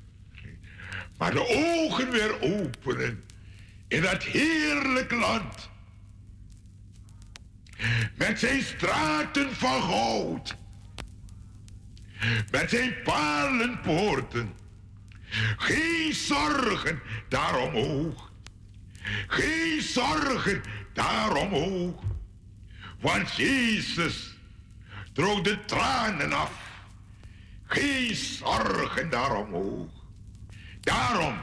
Maar 1.21 1.31
de 1.31 1.47
ogen 1.47 2.11
weer 2.11 2.41
openen 2.41 3.23
in 3.87 4.01
dat 4.01 4.23
heerlijk 4.23 5.11
land. 5.11 5.69
Met 8.15 8.39
zijn 8.39 8.61
straten 8.61 9.55
van 9.55 9.81
goud. 9.81 10.55
Met 12.51 12.69
zijn 12.69 12.93
palenpoorten. 13.03 14.53
Geen 15.57 16.13
zorgen 16.13 17.01
daar 17.29 17.57
omhoog. 17.57 18.31
Geen 19.27 19.81
zorgen 19.81 20.61
daar 20.93 21.35
omhoog. 21.35 22.03
Want 22.99 23.35
Jezus 23.35 24.37
droog 25.13 25.41
de 25.41 25.65
tranen 25.65 26.33
af. 26.33 26.53
Geen 27.65 28.15
zorgen 28.15 29.09
daar 29.09 29.35
omhoog. 29.35 30.00
Daarom 30.81 31.35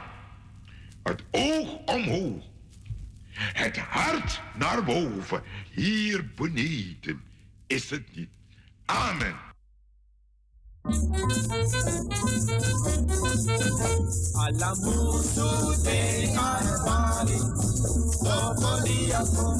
Het 1.03 1.23
oog 1.31 1.67
omhoog. 1.85 2.43
Het 3.33 3.77
hart 3.77 4.41
naar 4.57 4.83
boven. 4.83 5.41
Hier 5.71 6.33
beneden 6.35 7.21
is 7.67 7.89
het 7.89 8.15
niet. 8.15 8.29
Amen. 8.85 9.35
Alamuso 14.33 15.81
de 15.83 16.31
Carvali, 16.35 17.37
Topodiaco, 18.23 19.57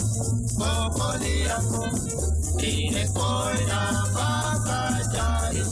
Topodiaco, 0.58 1.84
Ine 2.58 3.12
Koina 3.14 4.08
Bakajari, 4.14 5.64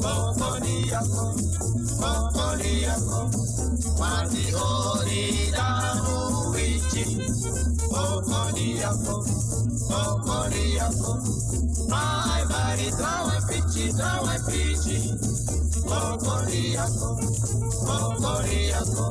Topodiaco, 0.00 1.34
okoliako 1.98 3.20
mmadụ 3.98 4.42
orirarụ 4.70 6.18
iche 6.68 7.04
okoliako 8.02 9.16
okoliako 10.00 11.12
maịbarị 11.90 12.88
dawe 13.00 13.36
pichi 13.48 13.84
dawe 13.98 14.34
pichi 14.48 14.98
okoliako 16.00 17.08
okoliako 17.96 19.06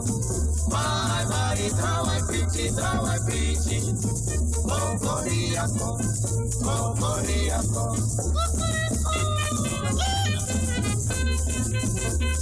maịbarị 0.74 1.68
dawe 1.82 2.16
pichi 2.30 2.66
dawe 2.80 3.16
pichi 3.28 3.78
okoliako 4.78 5.90
okoliako 6.76 7.86
Thank. 9.98 10.37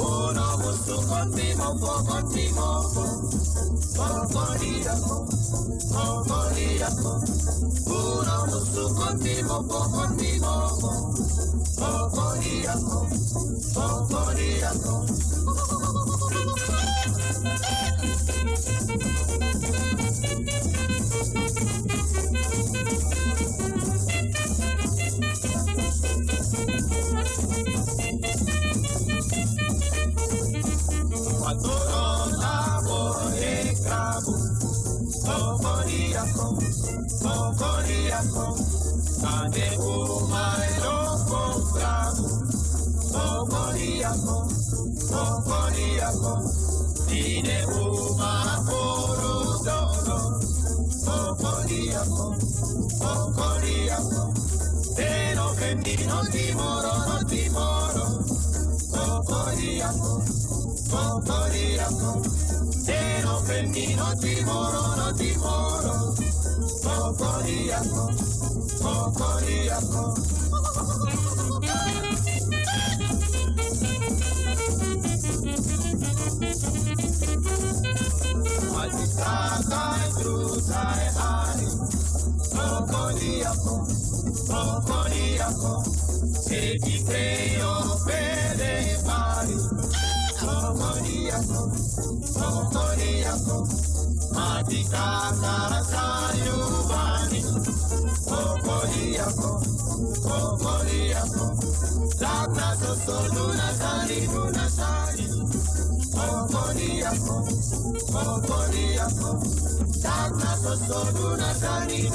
uno 0.00 0.56
gusto 0.62 0.96
contigo, 1.06 1.76
po 1.78 2.02
contigo, 2.04 2.90
po 3.96 4.26
corrida, 4.32 4.94
po 5.92 6.24
corrida, 6.26 6.88
uno 7.86 8.46
gusto 8.48 8.94
contigo, 8.94 9.62
po 9.68 9.80
contigo, 9.90 10.52
po 11.76 12.10
corrida, 12.14 12.74
po 13.74 14.06
corrida. 14.08 14.70
Mokoriako, 37.18 38.46
Kaneko 39.20 39.96
Maeloko 40.30 41.42
Kramu. 41.72 42.28
Mokoriako, 43.12 44.36
Mokoriako, 45.10 46.32
Ine 47.10 47.58
Uma 47.66 48.32
Koro 48.66 49.34
Doro. 49.66 50.20
Mokoriako, 51.04 52.26
Mokoriako, 53.02 54.22
Teno 54.96 55.46
Kendino 55.58 56.20
Timoro 56.32 56.94
no 57.08 57.18
Timoro. 57.28 58.06
Mokoriako, 58.94 60.12
Mokoriako, 60.92 62.10
Teno 62.86 63.34
Kendino 63.46 64.08
Timoro 64.22 64.82
no 64.96 65.12
Timoro. 65.18 66.29
cocoriaco, 66.82 68.10
cocoriaco. 68.82 70.14
Mas 78.74 78.94
estrada 79.02 79.96
é 80.06 80.10
cruza, 80.20 80.74
é 80.74 81.10
raio. 81.10 81.40
Se 86.50 86.78
te 86.80 87.04
creio, 87.04 87.96
pere, 88.04 88.98
pare, 89.04 89.54
cocoriaco, 90.40 91.70
cocoriaco. 92.34 93.99
matikata 94.34 95.84
sayubani 95.90 97.44
kokoli 98.28 99.14
yako 99.14 99.62
kokoli 100.22 101.10
yako 101.10 101.46
labda 102.20 102.76
sosolu 102.80 103.52
nasali 103.54 104.28
tunasali 104.28 105.26
kokoli 106.14 106.98
yako 107.00 107.48
kokoli 108.12 108.94
yako 108.96 109.30
labda 110.04 110.56
sosolu 110.62 111.36
nasali 111.36 112.10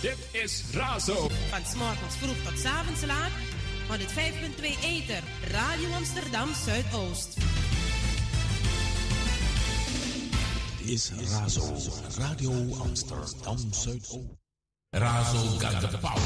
Dit 0.00 0.18
is 0.32 0.64
Razo. 0.72 1.28
Van 1.50 1.64
's 1.64 1.74
morgens 1.74 2.16
vroeg 2.16 2.36
tot 2.44 2.58
's 2.58 2.64
avonds 2.64 3.04
laat. 3.04 3.30
105.2 3.88 4.82
Eter. 4.82 5.22
Radio 5.50 5.92
Amsterdam 5.92 6.54
Zuidoost. 6.54 7.36
Dit 10.78 10.88
is 10.88 11.10
Razo. 11.30 11.74
Radio 12.16 12.74
Amsterdam 12.78 13.72
Zuidoost. 13.72 14.37
Razo 14.90 15.60
got 15.60 15.90
the 15.90 15.98
power. 15.98 16.22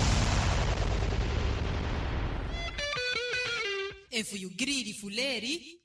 En 4.09 4.25
voor 4.25 4.39
you 4.39 4.53
greedy 4.57 4.95
fuleri. 4.95 5.81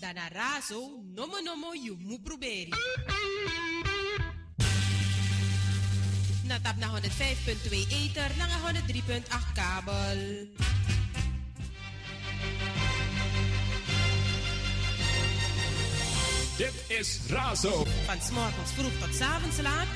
Dana 0.00 0.28
razo, 0.28 1.02
nomo 1.14 1.40
nomo 1.40 1.72
you 1.72 1.96
mu 1.98 2.20
proberi. 2.20 2.68
Natap 6.42 6.76
na 6.76 7.00
105.2 7.00 7.86
Eter, 7.88 8.30
na 8.36 8.46
103.8 8.46 9.52
kabel. 9.54 10.48
Dit 16.56 16.84
is 16.88 17.20
Razo. 17.28 17.84
Van 18.06 18.20
's 18.20 18.30
morgens 18.30 18.70
vroeg 18.72 18.92
tot 19.00 19.14
's 19.14 19.20
avonds 19.20 19.60
laat. 19.60 19.86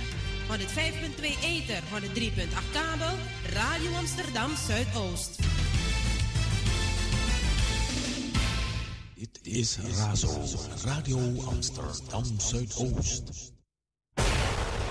105.2 0.49 1.43
Eter, 1.43 1.83
103.8 1.93 2.73
kabel. 2.73 3.17
Radio 3.53 3.93
Amsterdam 3.93 4.57
Zuidoost. 4.57 5.39
Dit 9.15 9.39
is 9.43 9.79
Razo. 9.97 10.45
Radio 10.85 11.43
Amsterdam 11.43 12.41
Zuidoost. 12.41 13.53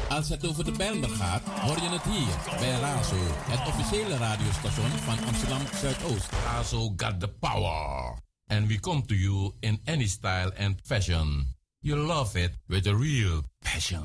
Als 0.10 0.30
het 0.30 0.48
over 0.48 0.66
de 0.66 0.72
Bijlmer 0.72 1.10
gaat, 1.10 1.44
hoor 1.44 1.82
je 1.82 1.90
het 1.90 2.04
hier 2.04 2.60
bij 2.60 2.80
Razo, 2.80 3.16
het 3.22 3.68
officiële 3.68 4.18
radiostation 4.18 4.90
van 4.90 5.26
Amsterdam 5.26 5.62
Zuidoost. 5.82 6.30
Razo 6.46 6.94
got 6.96 7.20
the 7.20 7.28
power. 7.40 8.18
And 8.48 8.68
we 8.68 8.80
come 8.80 9.06
to 9.06 9.16
you 9.16 9.54
in 9.60 9.82
any 9.86 10.08
style 10.08 10.52
and 10.58 10.80
fashion. 10.84 11.56
You 11.80 11.98
love 11.98 12.44
it 12.44 12.52
with 12.68 12.88
a 12.88 12.96
real 12.96 13.44
passion. 13.60 14.04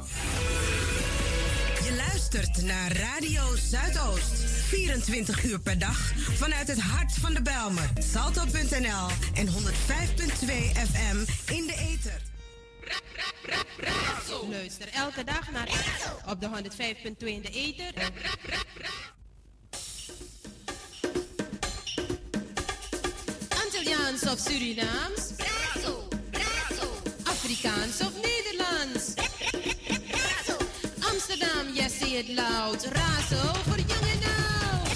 Je 1.92 1.98
luistert 1.98 2.62
naar 2.62 2.96
Radio 2.96 3.56
Zuidoost. 3.56 4.32
24 4.68 5.44
uur 5.44 5.60
per 5.60 5.78
dag 5.78 6.12
vanuit 6.16 6.68
het 6.68 6.80
hart 6.80 7.12
van 7.12 7.34
de 7.34 7.42
Belmer. 7.42 7.90
Salto.nl 7.98 9.08
en 9.34 9.46
105.2 9.46 9.52
FM 10.90 11.16
in 11.52 11.66
de 11.66 11.74
ether. 11.78 12.20
Luister 14.50 14.88
elke 14.92 15.24
dag 15.24 15.50
naar 15.50 15.68
op 16.28 16.40
de 16.40 16.48
105.2 16.48 17.26
in 17.26 17.42
de 17.42 17.50
ether. 17.50 17.92
Antilliaans 23.64 24.22
of 24.22 24.38
Surinaams? 24.38 25.30
Afrikaans 27.24 28.00
of 28.00 28.21
Yes, 31.74 31.94
say 31.94 32.18
it 32.18 32.28
loud. 32.28 32.78
Jong 33.88 34.06
en 34.08 34.22
oud. 34.24 34.88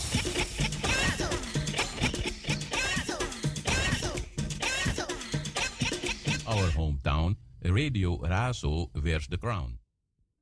Our 6.46 6.70
hometown, 6.70 7.36
Radio 7.64 8.18
Razo 8.18 8.90
wears 9.02 9.26
the 9.28 9.36
crown. 9.38 9.78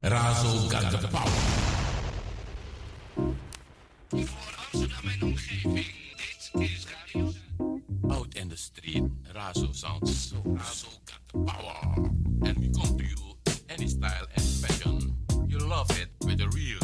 Razo 0.02 0.70
got 0.70 1.00
the 1.00 1.08
power. 1.08 1.30
Out 8.10 8.36
in 8.36 8.48
the 8.48 8.56
street, 8.56 9.04
Razo 9.34 9.74
sounds 9.74 10.14
so 10.30 10.36
Razo 10.36 10.98
got 11.06 11.20
the 11.32 11.38
power. 11.52 12.10
And 12.44 12.58
we 12.58 12.68
come 12.68 12.98
to 12.98 13.04
you 13.04 13.36
any 13.70 13.88
style 13.88 14.26
and 14.34 14.44
fashion. 14.44 14.73
You 16.44 16.50
love 16.50 16.58
it 16.58 16.64
with 16.64 16.80
a 16.80 16.83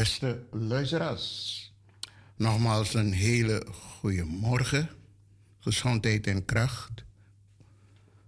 beste 0.00 0.42
luisteraars. 0.50 1.72
Nogmaals 2.36 2.94
een 2.94 3.12
hele 3.12 3.66
goede 3.70 4.24
morgen. 4.24 4.88
Gezondheid 5.58 6.26
en 6.26 6.44
kracht. 6.44 7.04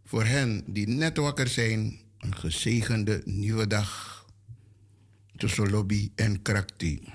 Voor 0.05 0.25
hen 0.25 0.65
die 0.67 0.89
net 0.89 1.17
wakker 1.17 1.49
zijn, 1.49 2.01
een 2.19 2.37
gezegende 2.37 3.23
nieuwe 3.25 3.67
dag. 3.67 4.25
Tussen 5.37 5.71
lobby 5.71 6.11
en 6.15 6.43
krakti. 6.43 7.13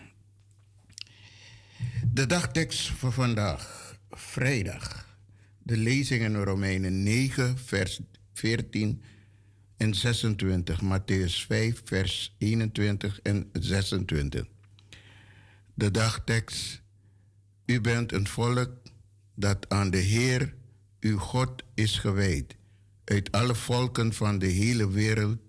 De 2.13 2.25
dagtekst 2.25 2.89
voor 2.89 3.11
vandaag, 3.11 3.95
vrijdag. 4.09 5.17
De 5.63 5.77
lezing 5.77 6.23
in 6.23 6.35
Romeinen 6.35 7.03
9, 7.03 7.57
vers 7.57 7.99
14 8.33 9.01
en 9.77 9.93
26. 9.93 10.81
Matthäus 10.81 11.45
5, 11.45 11.81
vers 11.83 12.35
21 12.37 13.19
en 13.21 13.49
26. 13.53 14.45
De 15.73 15.91
dagtekst. 15.91 16.81
U 17.65 17.81
bent 17.81 18.11
een 18.11 18.27
volk 18.27 18.71
dat 19.35 19.69
aan 19.69 19.89
de 19.89 19.97
Heer, 19.97 20.53
uw 20.99 21.17
God, 21.17 21.63
is 21.73 21.97
gewijd. 21.97 22.55
Uit 23.03 23.31
alle 23.31 23.55
volken 23.55 24.13
van 24.13 24.39
de 24.39 24.47
hele 24.47 24.89
wereld 24.89 25.39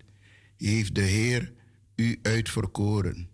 heeft 0.57 0.95
de 0.95 1.01
Heer 1.01 1.53
u 1.95 2.19
uitverkoren 2.21 3.29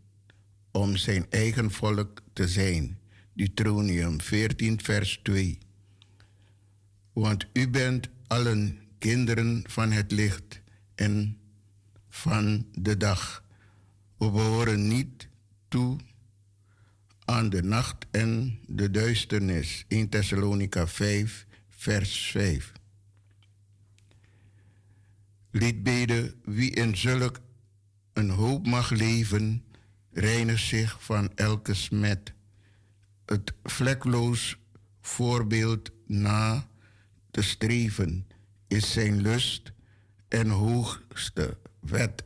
om 0.71 0.95
zijn 0.95 1.25
eigen 1.29 1.71
volk 1.71 2.21
te 2.33 2.47
zijn. 2.47 2.99
Deuteronomium 3.33 4.21
14, 4.21 4.81
vers 4.81 5.19
2. 5.23 5.57
Want 7.13 7.47
u 7.53 7.69
bent 7.69 8.09
allen 8.27 8.79
kinderen 8.99 9.63
van 9.67 9.91
het 9.91 10.11
licht 10.11 10.61
en 10.95 11.37
van 12.09 12.67
de 12.73 12.97
dag. 12.97 13.43
We 14.17 14.31
behoren 14.31 14.87
niet 14.87 15.27
toe 15.67 15.99
aan 17.25 17.49
de 17.49 17.63
nacht 17.63 18.05
en 18.11 18.59
de 18.67 18.91
duisternis. 18.91 19.85
1 19.87 20.09
Thessalonica 20.09 20.87
5, 20.87 21.47
vers 21.69 22.31
5. 22.31 22.71
Liedbeden, 25.51 26.33
wie 26.43 26.71
in 26.71 26.97
zulk 26.97 27.39
een 28.13 28.29
hoop 28.29 28.65
mag 28.65 28.89
leven, 28.89 29.63
reinigt 30.11 30.63
zich 30.63 31.03
van 31.03 31.35
elke 31.35 31.73
smet. 31.73 32.33
het 33.25 33.53
vlekloos 33.63 34.57
voorbeeld 35.01 35.91
na 36.07 36.67
te 37.31 37.41
streven 37.41 38.27
is 38.67 38.91
zijn 38.91 39.21
lust 39.21 39.73
en 40.35 40.49
hoogste 40.49 41.57
wet. 41.79 42.23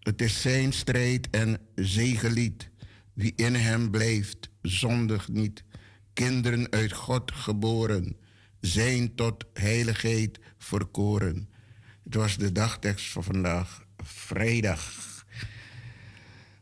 Het 0.00 0.20
is 0.22 0.40
zijn 0.40 0.72
strijd 0.72 1.30
en 1.30 1.58
zegelied. 1.74 2.70
Wie 3.12 3.32
in 3.36 3.54
hem 3.54 3.90
blijft, 3.90 4.50
zondig 4.62 5.28
niet. 5.28 5.64
Kinderen 6.12 6.70
uit 6.70 6.92
God 6.92 7.32
geboren, 7.32 8.16
zijn 8.60 9.14
tot 9.14 9.44
heiligheid 9.54 10.38
verkoren. 10.58 11.48
Het 12.04 12.14
was 12.14 12.36
de 12.36 12.52
dagtekst 12.52 13.12
van 13.12 13.24
vandaag, 13.24 13.84
vrijdag. 14.02 14.92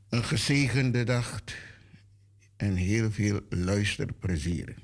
Een 0.09 0.25
gezegende 0.25 1.05
dag 1.05 1.41
en 2.57 2.75
heel 2.75 3.11
veel 3.11 3.41
luisterplezier. 3.49 4.77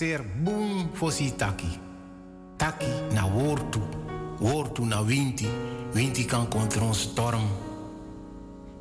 Praxer 0.00 0.24
boom 0.44 0.88
fosi 0.94 1.30
taki. 1.36 1.78
Taki 2.56 3.12
na 3.12 3.26
wortu, 3.28 3.80
wortu 4.40 4.84
na 4.84 5.04
winti, 5.04 5.48
winti 5.92 6.24
kan 6.24 6.48
contra 6.48 6.92
storm. 6.92 7.44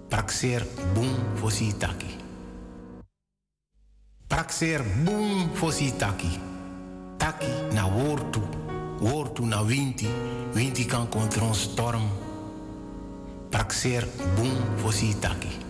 Praxer 0.08 0.66
boom 0.94 1.36
fosi 1.36 1.74
taki. 1.78 2.16
Praxer 4.28 4.82
boom 5.04 5.50
fosi 5.54 5.92
taki. 5.92 6.40
Taki 7.18 7.74
na 7.74 7.90
wortu, 7.90 8.42
wortu 9.00 9.46
na 9.46 9.62
winti, 9.64 10.08
winti 10.54 10.86
kan 10.86 11.10
contra 11.10 11.46
een 11.46 11.56
storm. 11.56 12.08
Praxer 13.50 14.08
boom 14.36 14.56
fosi 14.78 15.20
taki. 15.20 15.69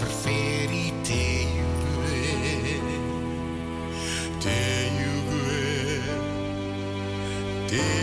Fier 0.00 0.06
so 0.06 0.06
verferi 0.06 0.92
te 1.02 1.46
yugue. 1.56 2.80
Te 4.40 4.58
yugue. 7.68 7.99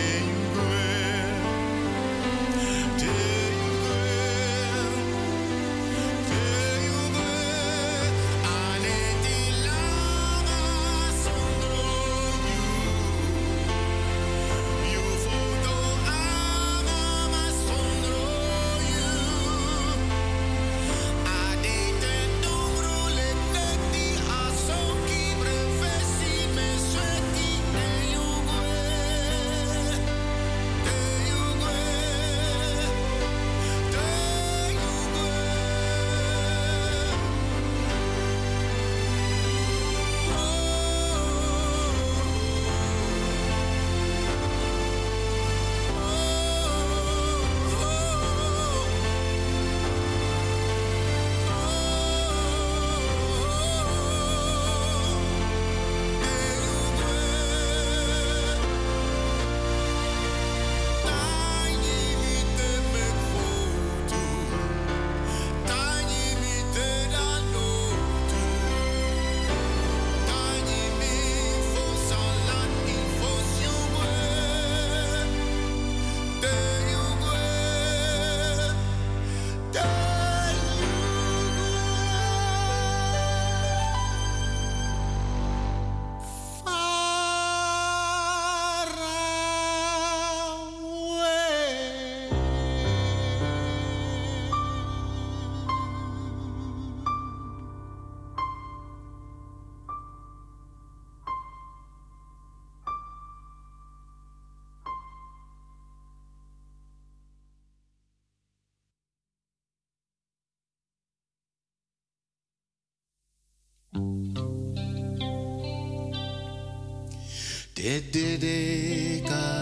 De 117.88 119.57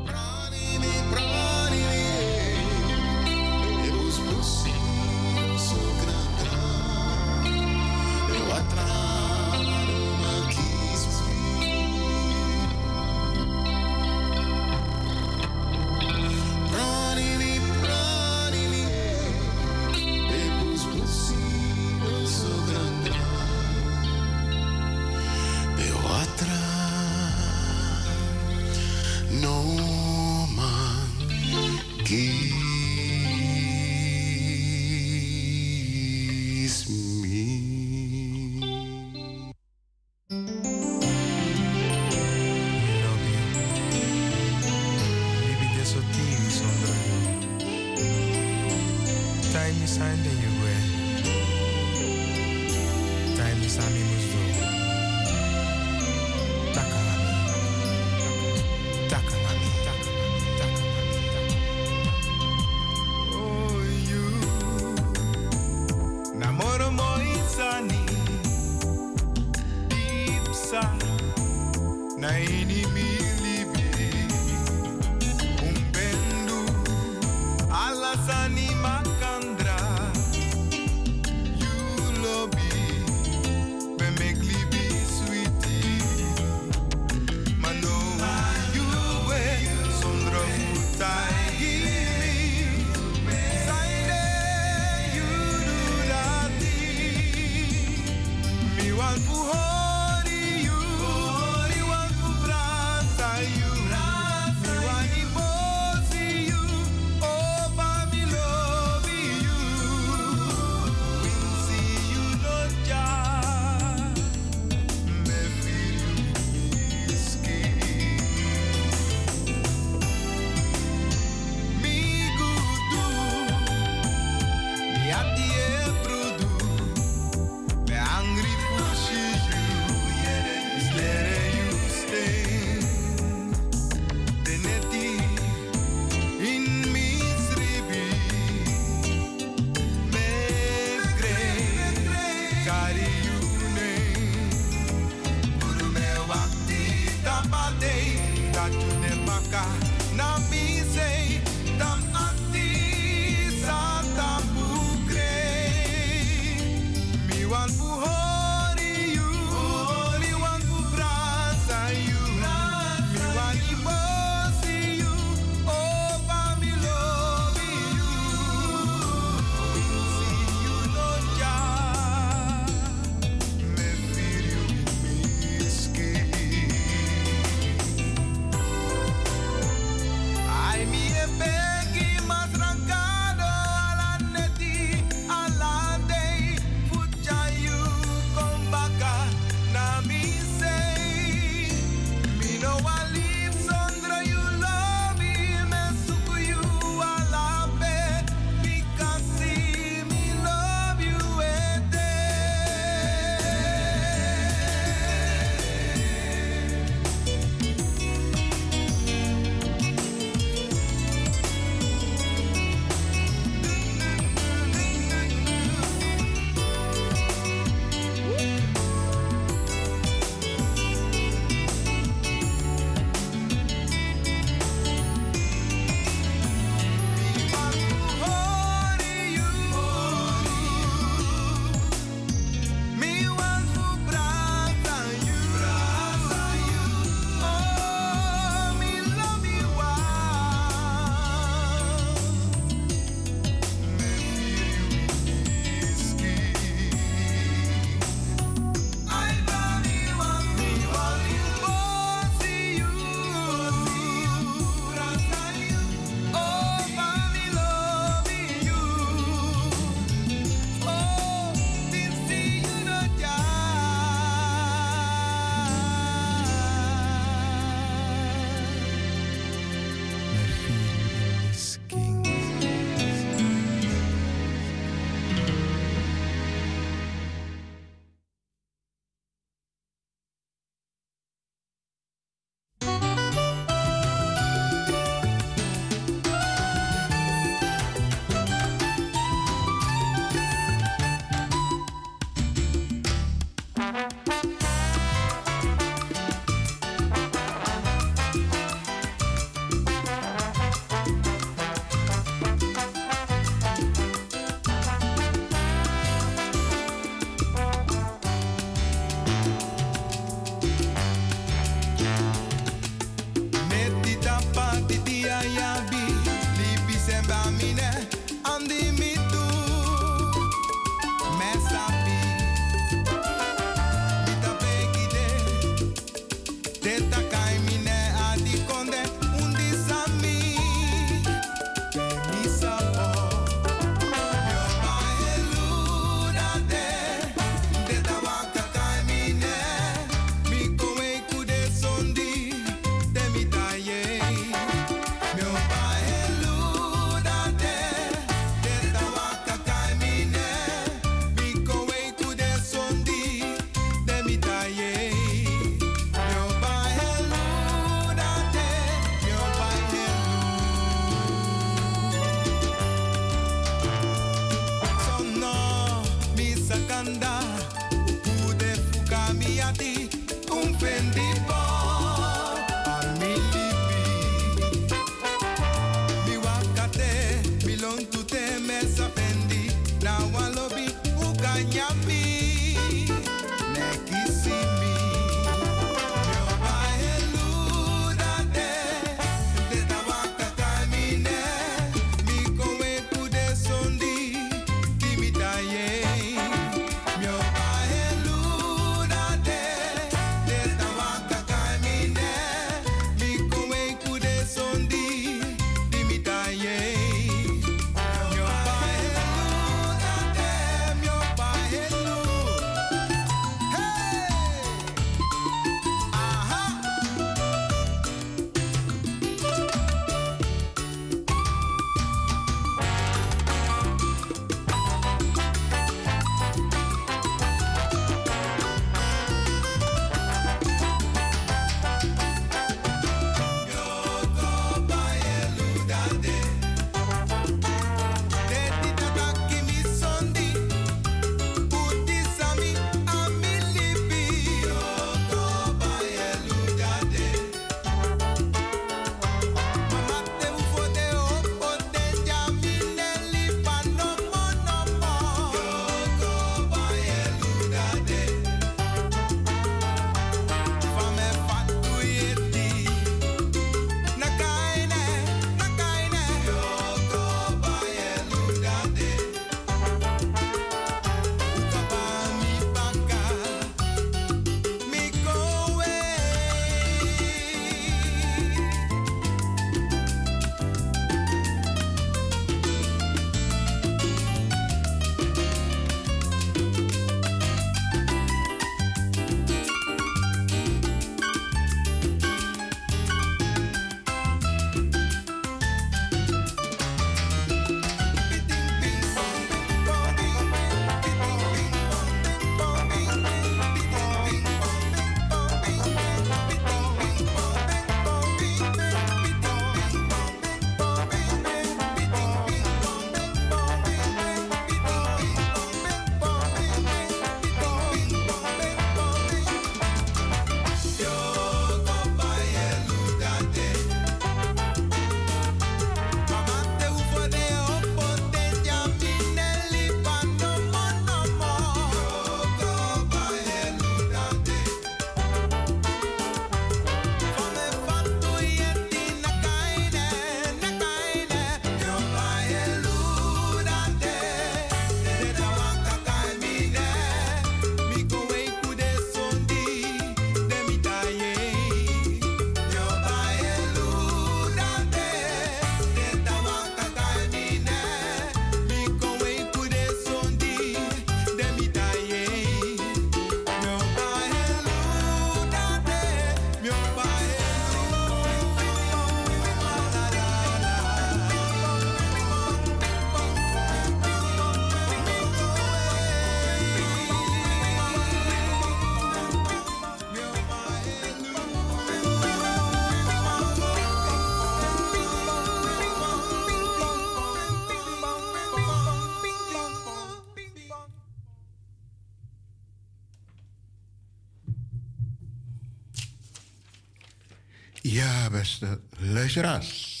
Ja, 598.02 598.30
beste 598.30 598.80
luisteraars. 598.98 600.00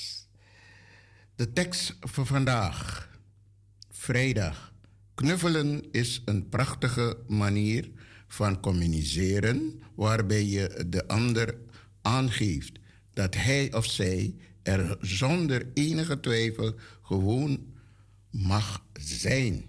De 1.34 1.52
tekst 1.52 1.96
voor 2.00 2.26
vandaag, 2.26 3.08
vrijdag. 3.90 4.72
Knuffelen 5.14 5.90
is 5.90 6.22
een 6.24 6.48
prachtige 6.48 7.16
manier 7.28 7.90
van 8.28 8.60
communiceren 8.60 9.82
waarbij 9.94 10.44
je 10.44 10.84
de 10.88 11.08
ander 11.08 11.54
aangeeft 12.00 12.78
dat 13.12 13.34
hij 13.34 13.72
of 13.74 13.84
zij 13.86 14.34
er 14.62 14.96
zonder 15.00 15.66
enige 15.74 16.20
twijfel 16.20 16.74
gewoon 17.02 17.66
mag 18.30 18.84
zijn. 18.92 19.64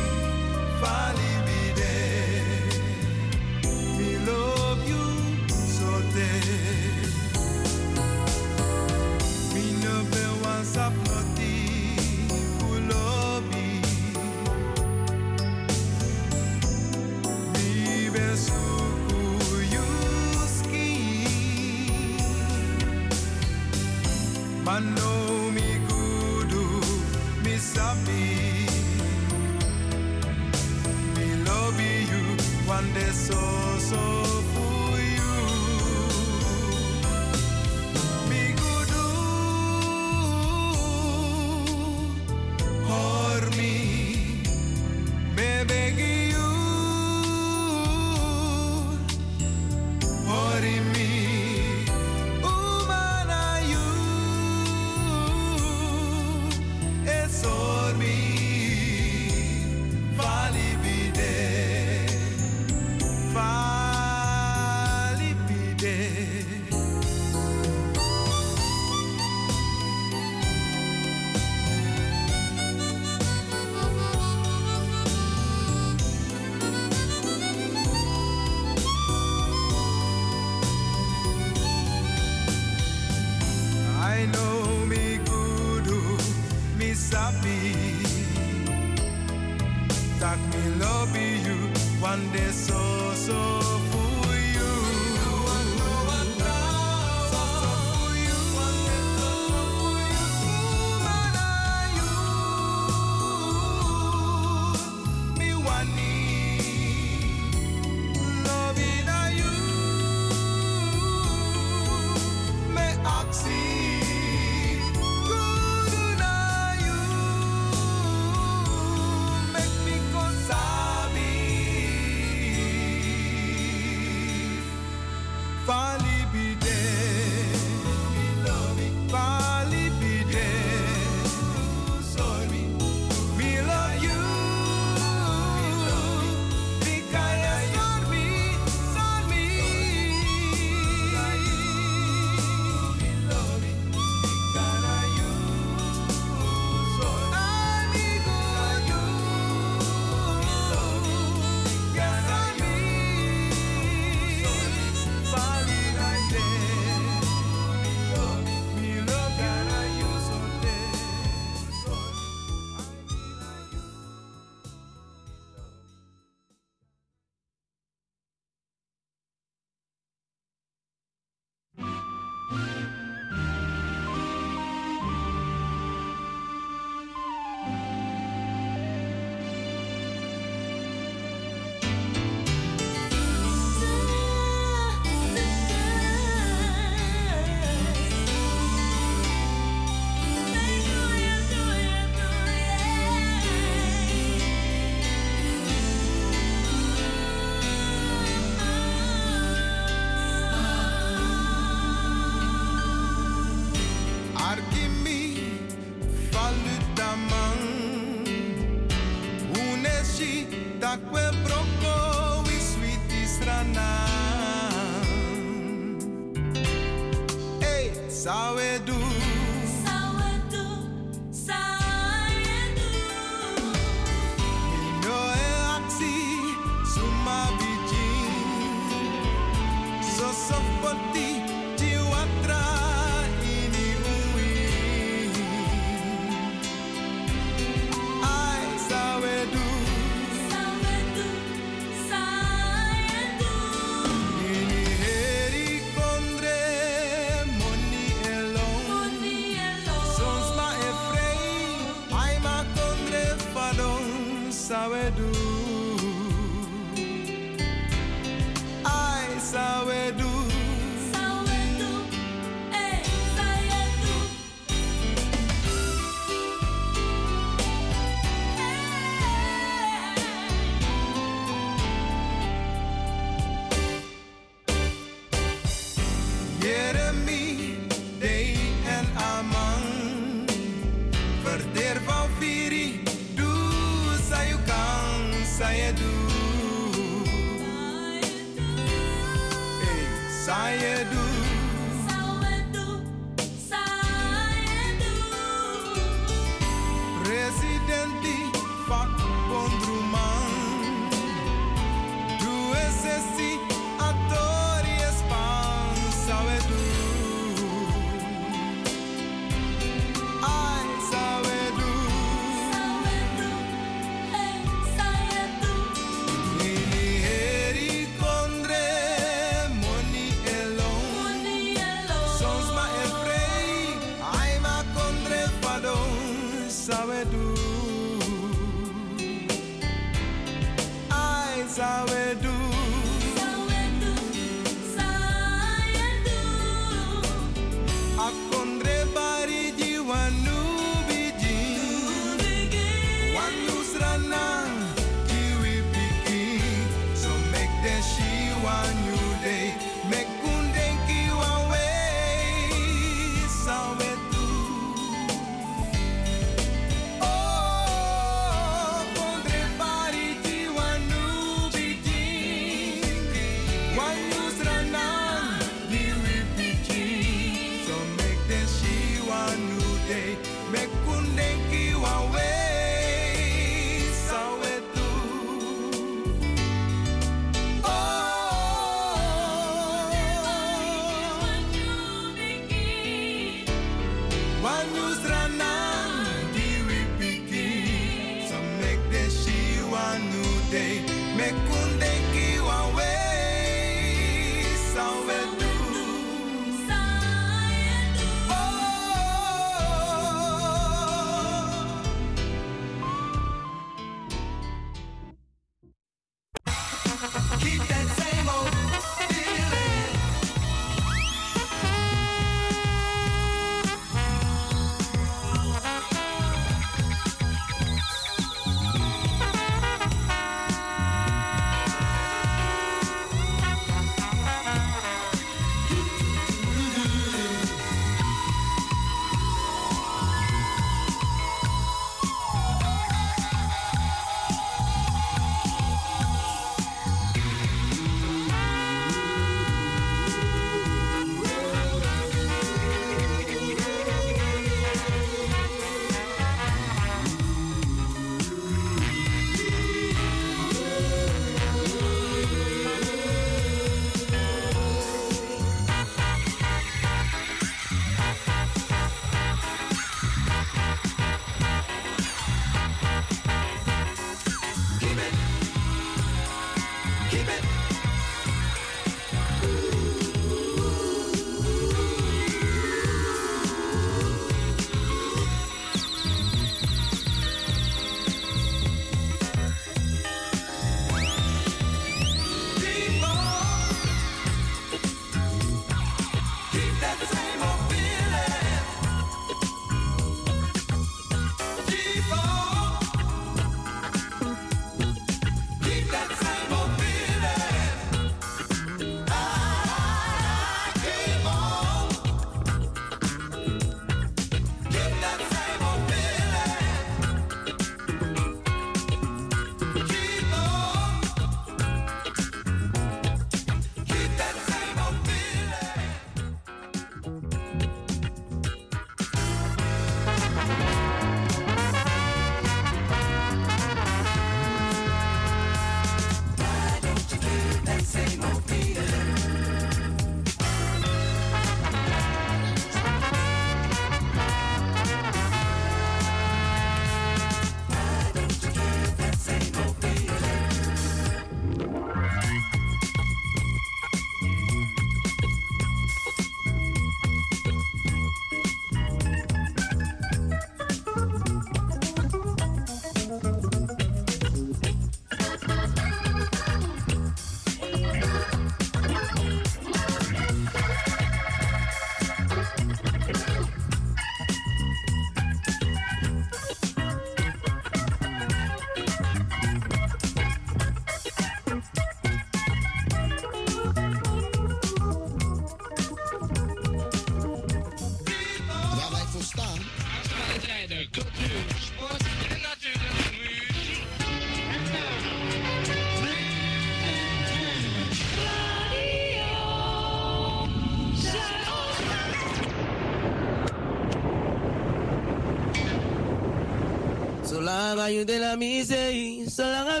La 599.56 600.00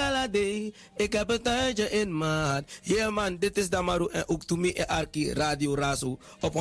ala 0.00 0.28
day. 0.28 0.72
Ik 0.96 1.12
heb 1.12 1.30
een 1.30 1.42
tuintje 1.42 1.90
in 1.90 2.16
maat. 2.16 2.70
Yeah 2.82 3.12
man, 3.12 3.36
dit 3.36 3.56
is 3.56 3.70
Damaru 3.70 4.08
en 4.12 4.28
ook 4.28 4.44
to 4.44 4.56
me 4.56 4.74
en 4.74 4.86
Arki 4.86 5.32
Radio 5.32 5.74
Razo 5.74 6.18
op 6.40 6.52
105.2 6.52 6.56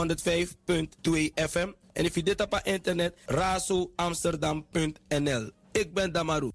FM. 1.34 1.72
En 1.94 2.06
if 2.06 2.16
je 2.16 2.24
dit 2.24 2.42
op 2.42 2.60
internet, 2.64 3.16
razoamsterdam.nl. 3.26 5.52
Ik 5.72 5.94
ben 5.94 6.12
Damaru. 6.12 6.52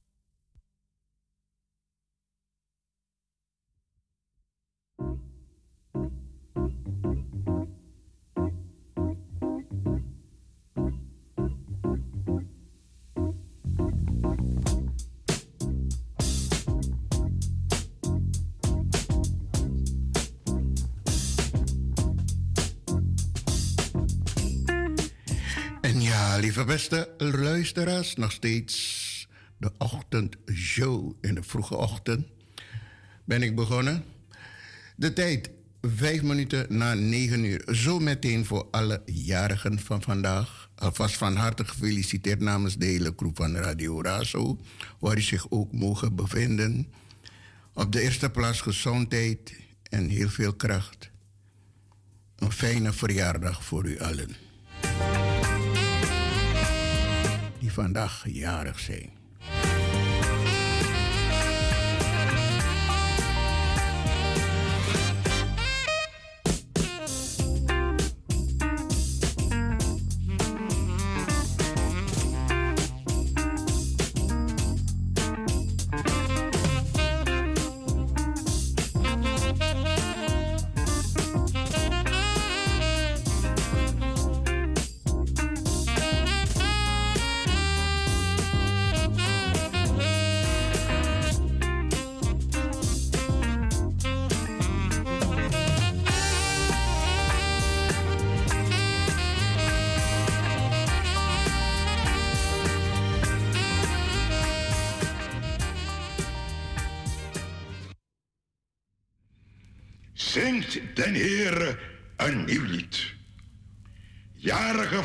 Ja, 25.98 26.36
lieve 26.36 26.64
beste 26.64 27.10
luisteraars, 27.18 28.14
nog 28.14 28.32
steeds 28.32 29.28
de 29.56 29.70
ochtendshow 29.78 31.12
in 31.20 31.34
de 31.34 31.42
vroege 31.42 31.76
ochtend 31.76 32.26
ben 33.24 33.42
ik 33.42 33.54
begonnen. 33.54 34.04
De 34.96 35.12
tijd 35.12 35.50
vijf 35.82 36.22
minuten 36.22 36.66
na 36.68 36.94
negen 36.94 37.44
uur. 37.44 37.74
Zo 37.74 37.98
meteen 37.98 38.44
voor 38.44 38.66
alle 38.70 39.02
jarigen 39.04 39.78
van 39.78 40.02
vandaag. 40.02 40.70
Alvast 40.74 41.16
van 41.16 41.36
harte 41.36 41.64
gefeliciteerd 41.64 42.40
namens 42.40 42.76
de 42.76 42.86
hele 42.86 43.12
groep 43.16 43.36
van 43.36 43.56
Radio 43.56 44.02
Razo, 44.02 44.58
waar 44.98 45.16
u 45.16 45.20
zich 45.20 45.50
ook 45.50 45.72
mogen 45.72 46.14
bevinden. 46.14 46.86
Op 47.72 47.92
de 47.92 48.00
eerste 48.00 48.30
plaats 48.30 48.60
gezondheid 48.60 49.54
en 49.82 50.08
heel 50.08 50.28
veel 50.28 50.54
kracht. 50.54 51.10
Een 52.36 52.52
fijne 52.52 52.92
verjaardag 52.92 53.64
voor 53.64 53.86
u 53.86 54.00
allen. 54.00 54.36
Vandaag 57.78 58.24
jarig 58.28 58.78
zijn. 58.80 59.17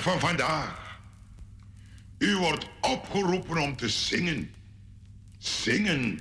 Van 0.04 0.20
vandaag. 0.20 1.00
U 2.18 2.36
wordt 2.36 2.70
opgeroepen 2.82 3.58
om 3.58 3.76
te 3.76 3.90
zingen. 3.90 4.54
Zingen. 5.38 6.20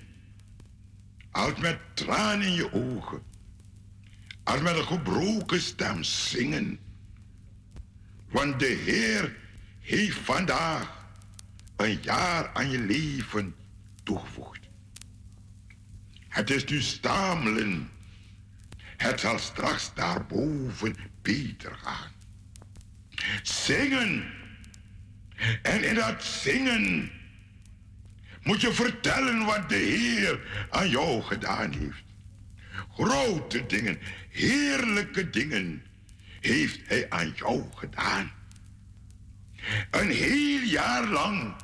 Als 1.31 1.59
met 1.59 1.79
tranen 1.95 2.47
in 2.47 2.53
je 2.53 2.73
ogen. 2.73 3.23
Als 4.43 4.61
met 4.61 4.77
een 4.77 4.85
gebroken 4.85 5.61
stem 5.61 6.03
zingen. 6.03 6.79
Want 8.31 8.59
de 8.59 8.67
Heer 8.85 9.37
heeft 9.81 10.19
vandaag 10.19 11.07
een 11.77 11.99
jaar 12.03 12.51
aan 12.53 12.71
je 12.71 12.79
leven 12.79 13.55
toegevoegd. 14.03 14.61
Het 16.29 16.51
is 16.51 16.65
nu 16.65 16.81
stamelen. 16.81 17.91
Het 18.97 19.21
zal 19.21 19.39
straks 19.39 19.95
daarboven 19.95 20.97
beter 21.23 21.75
gaan. 21.75 22.12
Zingen. 23.43 24.33
En 25.63 25.85
in 25.85 25.95
dat 25.95 26.25
zingen 26.25 27.11
moet 28.43 28.61
je 28.61 28.73
vertellen 28.73 29.45
wat 29.45 29.69
de 29.69 29.75
Heer 29.75 30.41
aan 30.71 30.89
jou 30.89 31.23
gedaan 31.23 31.73
heeft. 31.73 32.03
Grote 32.95 33.67
dingen, 33.67 33.99
heerlijke 34.31 35.31
dingen 35.31 35.83
heeft 36.41 36.81
Hij 36.89 37.11
aan 37.11 37.33
jou 37.37 37.65
gedaan. 37.75 38.33
Een 39.91 40.11
heel 40.11 40.61
jaar 40.61 41.07
lang 41.07 41.55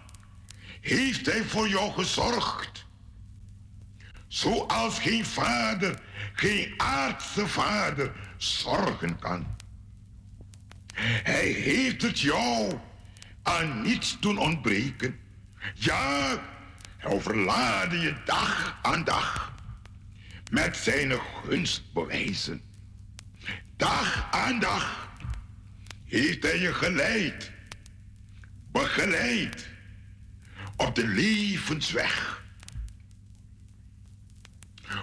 heeft 0.81 1.27
Hij 1.27 1.45
voor 1.45 1.69
jou 1.69 1.93
gezorgd. 1.93 2.87
Zoals 4.29 4.99
geen 4.99 5.27
vader, 5.27 6.01
geen 6.33 6.75
aardse 6.77 7.47
vader 7.47 8.13
zorgen 8.37 9.19
kan. 9.19 9.57
Hij 11.23 11.47
heeft 11.47 12.03
het 12.03 12.21
jou 12.21 12.79
aan 13.43 13.83
niets 13.83 14.17
doen 14.21 14.39
ontbreken. 14.39 15.19
Ja, 15.75 16.39
hij 16.97 17.11
overlaadde 17.11 17.99
je 17.99 18.15
dag 18.25 18.79
aan 18.83 19.05
dag 19.05 19.55
met 20.51 20.77
zijn 20.77 21.13
gunstbewijzen. 21.45 22.63
Dag 23.77 24.29
aan 24.31 24.61
dag 24.61 25.09
heeft 26.05 26.43
hij 26.43 26.59
je 26.59 26.75
geleid, 26.75 27.53
begeleid 28.73 29.69
op 30.77 30.95
de 30.95 31.07
levensweg 31.07 32.39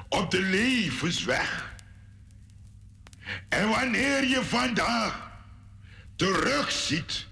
op 0.09 0.31
de 0.31 0.41
levensweg. 0.41 1.73
En 3.49 3.69
wanneer 3.69 4.23
je 4.23 4.43
vandaag 4.43 5.24
terugziet 6.15 7.27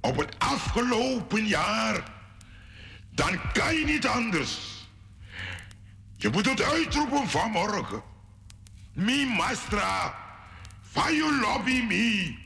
op 0.00 0.16
het 0.16 0.38
afgelopen 0.38 1.46
jaar, 1.46 2.12
dan 3.10 3.52
kan 3.52 3.74
je 3.74 3.84
niet 3.84 4.06
anders. 4.06 4.58
Je 6.16 6.28
moet 6.28 6.46
het 6.46 6.62
uitroepen 6.62 7.28
vanmorgen. 7.28 8.02
Mi 8.92 9.26
mastra, 9.26 10.14
van 10.80 11.14
je 11.14 11.38
lobby 11.40 11.82
mi. 11.82 12.38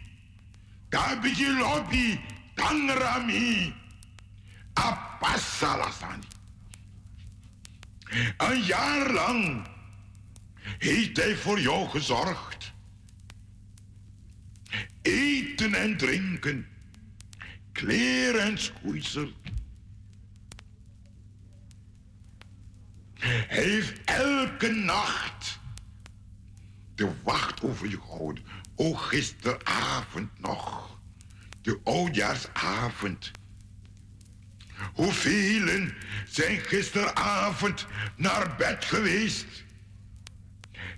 Daar 0.88 1.26
je 1.26 1.56
lobby, 1.58 2.20
tangra 2.54 3.18
mi. 3.18 3.74
Apassalasani. 4.72 6.26
Een 8.36 8.62
jaar 8.62 9.12
lang 9.12 9.66
heeft 10.78 11.16
hij 11.16 11.36
voor 11.36 11.60
jou 11.60 11.88
gezorgd. 11.88 12.69
Eten 15.02 15.74
en 15.74 15.96
drinken, 15.96 16.66
kleren 17.72 18.42
en 18.42 18.58
schoeisel. 18.58 19.32
Hij 23.20 23.64
heeft 23.64 24.00
elke 24.04 24.70
nacht 24.70 25.60
de 26.94 27.12
wacht 27.22 27.62
over 27.62 27.88
je 27.88 28.00
gehouden. 28.00 28.44
Ook 28.76 28.98
gisteravond 28.98 30.40
nog, 30.40 30.98
de 31.62 31.80
oudjaarsavond. 31.84 33.30
Hoeveel 34.94 35.88
zijn 36.26 36.60
gisteravond 36.60 37.86
naar 38.16 38.56
bed 38.56 38.84
geweest 38.84 39.64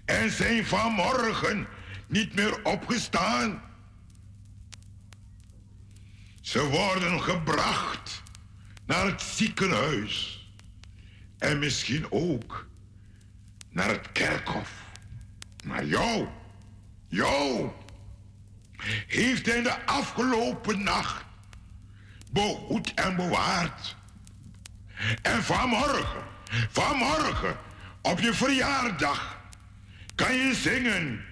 en 0.04 0.30
zijn 0.30 0.66
vanmorgen 0.66 1.66
niet 2.06 2.34
meer 2.34 2.64
opgestaan? 2.64 3.62
Ze 6.43 6.69
worden 6.69 7.20
gebracht 7.20 8.23
naar 8.86 9.06
het 9.06 9.23
ziekenhuis 9.23 10.47
en 11.39 11.59
misschien 11.59 12.06
ook 12.10 12.66
naar 13.69 13.89
het 13.89 14.12
kerkhof. 14.12 14.70
Maar 15.64 15.85
jou, 15.85 16.27
jou, 17.09 17.70
heeft 19.06 19.47
hij 19.47 19.62
de 19.62 19.86
afgelopen 19.86 20.82
nacht 20.82 21.24
behoed 22.32 22.94
en 22.94 23.16
bewaard. 23.16 23.97
En 25.23 25.43
vanmorgen, 25.43 26.23
vanmorgen, 26.70 27.56
op 28.01 28.20
je 28.20 28.35
verjaardag, 28.35 29.40
kan 30.14 30.35
je 30.35 30.55
zingen. 30.55 31.24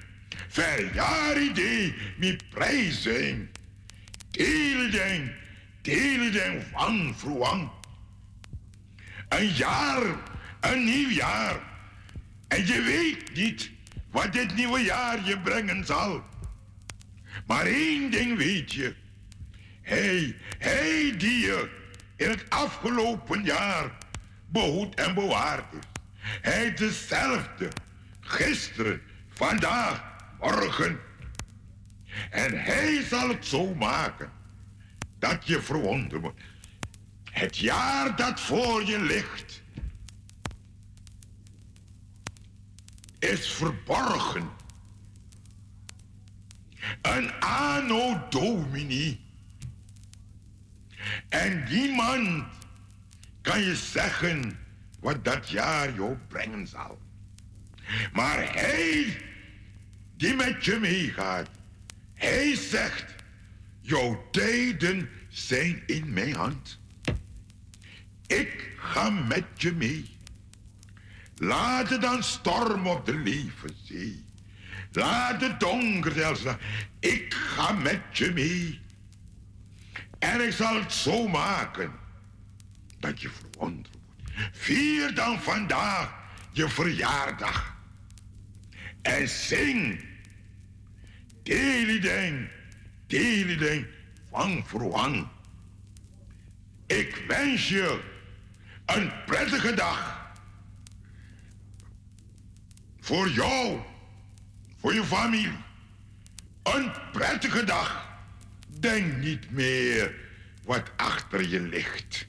Verjaardag, 0.49 1.95
mi 2.16 2.37
prijzen. 2.51 3.51
Tielden, 4.31 5.35
tielden 5.82 6.62
van 6.73 7.15
vroeg. 7.16 7.70
Een 9.28 9.48
jaar, 9.48 10.02
een 10.61 10.85
nieuw 10.85 11.09
jaar. 11.09 11.61
En 12.48 12.66
je 12.66 12.82
weet 12.82 13.35
niet 13.35 13.70
wat 14.11 14.32
dit 14.32 14.55
nieuwe 14.55 14.81
jaar 14.81 15.24
je 15.24 15.39
brengen 15.39 15.86
zal. 15.86 16.24
Maar 17.47 17.66
één 17.66 18.11
ding 18.11 18.36
weet 18.36 18.73
je. 18.73 18.94
Hij, 19.82 20.36
hij 20.59 21.15
die 21.16 21.39
je 21.40 21.70
in 22.16 22.28
het 22.28 22.51
afgelopen 22.51 23.44
jaar 23.44 23.90
behoed 24.47 24.94
en 24.94 25.15
bewaard 25.15 25.73
is. 25.73 25.89
Hij 26.40 26.74
dezelfde. 26.74 27.69
Gisteren, 28.20 29.02
vandaag, 29.28 30.02
morgen. 30.40 30.98
En 32.30 32.62
hij 32.62 33.02
zal 33.02 33.28
het 33.28 33.47
zo 33.47 33.74
maken 33.74 34.30
dat 35.18 35.47
je 35.47 35.62
verwonderd. 35.62 36.34
Het 37.30 37.56
jaar 37.56 38.16
dat 38.16 38.40
voor 38.40 38.84
je 38.84 39.01
ligt 39.01 39.62
is 43.18 43.51
verborgen. 43.51 44.51
Een 47.02 47.40
anno 47.40 48.26
domini. 48.30 49.20
En 51.28 51.64
niemand 51.68 52.44
kan 53.40 53.60
je 53.60 53.76
zeggen 53.76 54.59
wat 55.01 55.24
dat 55.24 55.48
jaar 55.48 55.94
jou 55.94 56.16
brengen 56.28 56.66
zal. 56.66 56.98
Maar 58.12 58.52
hij 58.52 59.22
die 60.16 60.34
met 60.34 60.64
je 60.64 60.78
meegaat, 60.78 61.48
hij 62.20 62.56
zegt, 62.56 63.14
jouw 63.80 64.28
tijden 64.30 65.09
zijn 65.28 65.82
in 65.86 66.12
mijn 66.12 66.34
hand. 66.34 66.78
Ik 68.26 68.72
ga 68.76 69.10
met 69.10 69.44
je 69.55 69.72
mee. 69.72 70.18
Laat 71.36 71.88
het 71.88 72.01
dan 72.01 72.22
storm 72.22 72.86
op 72.86 73.06
de 73.06 73.16
levenzee. 73.16 74.24
Laat 74.92 75.40
het 75.40 75.60
donker 75.60 76.12
zelfs. 76.12 76.42
Ik 77.01 77.34
ga 77.34 77.72
met 77.72 78.01
je 78.12 78.32
mee. 78.32 78.80
En 80.18 80.40
ik 80.40 80.52
zal 80.52 80.74
het 80.74 80.92
zo 80.92 81.28
maken 81.28 81.92
dat 82.98 83.20
je 83.20 83.30
verwonderd 83.30 83.88
wordt. 83.92 84.56
Vier 84.56 85.14
dan 85.14 85.40
vandaag 85.40 86.14
je 86.52 86.68
verjaardag. 86.68 87.76
En 89.02 89.28
zing. 89.28 90.09
Delideng, 91.43 92.49
delideng 93.07 93.87
van 94.31 94.67
verwang. 94.67 95.29
Ik 96.87 97.25
wens 97.29 97.69
je 97.69 98.01
een 98.87 99.12
prettige 99.27 99.75
dag. 99.75 100.31
Voor 103.01 103.29
jou, 103.31 103.81
voor 104.77 104.95
je 104.95 105.05
familie. 105.05 105.59
Een 106.62 106.93
prettige 107.12 107.65
dag. 107.65 108.09
Denk 108.69 109.17
niet 109.17 109.51
meer 109.51 110.15
wat 110.65 110.91
achter 110.97 111.49
je 111.49 111.61
ligt, 111.61 112.27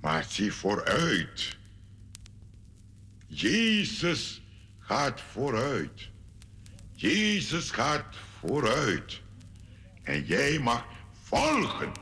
maar 0.00 0.24
zie 0.24 0.52
vooruit. 0.52 1.56
Jezus 3.26 4.42
gaat 4.78 5.20
vooruit. 5.20 6.08
Jezus 7.00 7.70
gaat 7.70 8.16
vooruit. 8.38 9.20
En 10.02 10.24
jij 10.24 10.58
mag 10.58 10.84
volgen, 11.22 11.92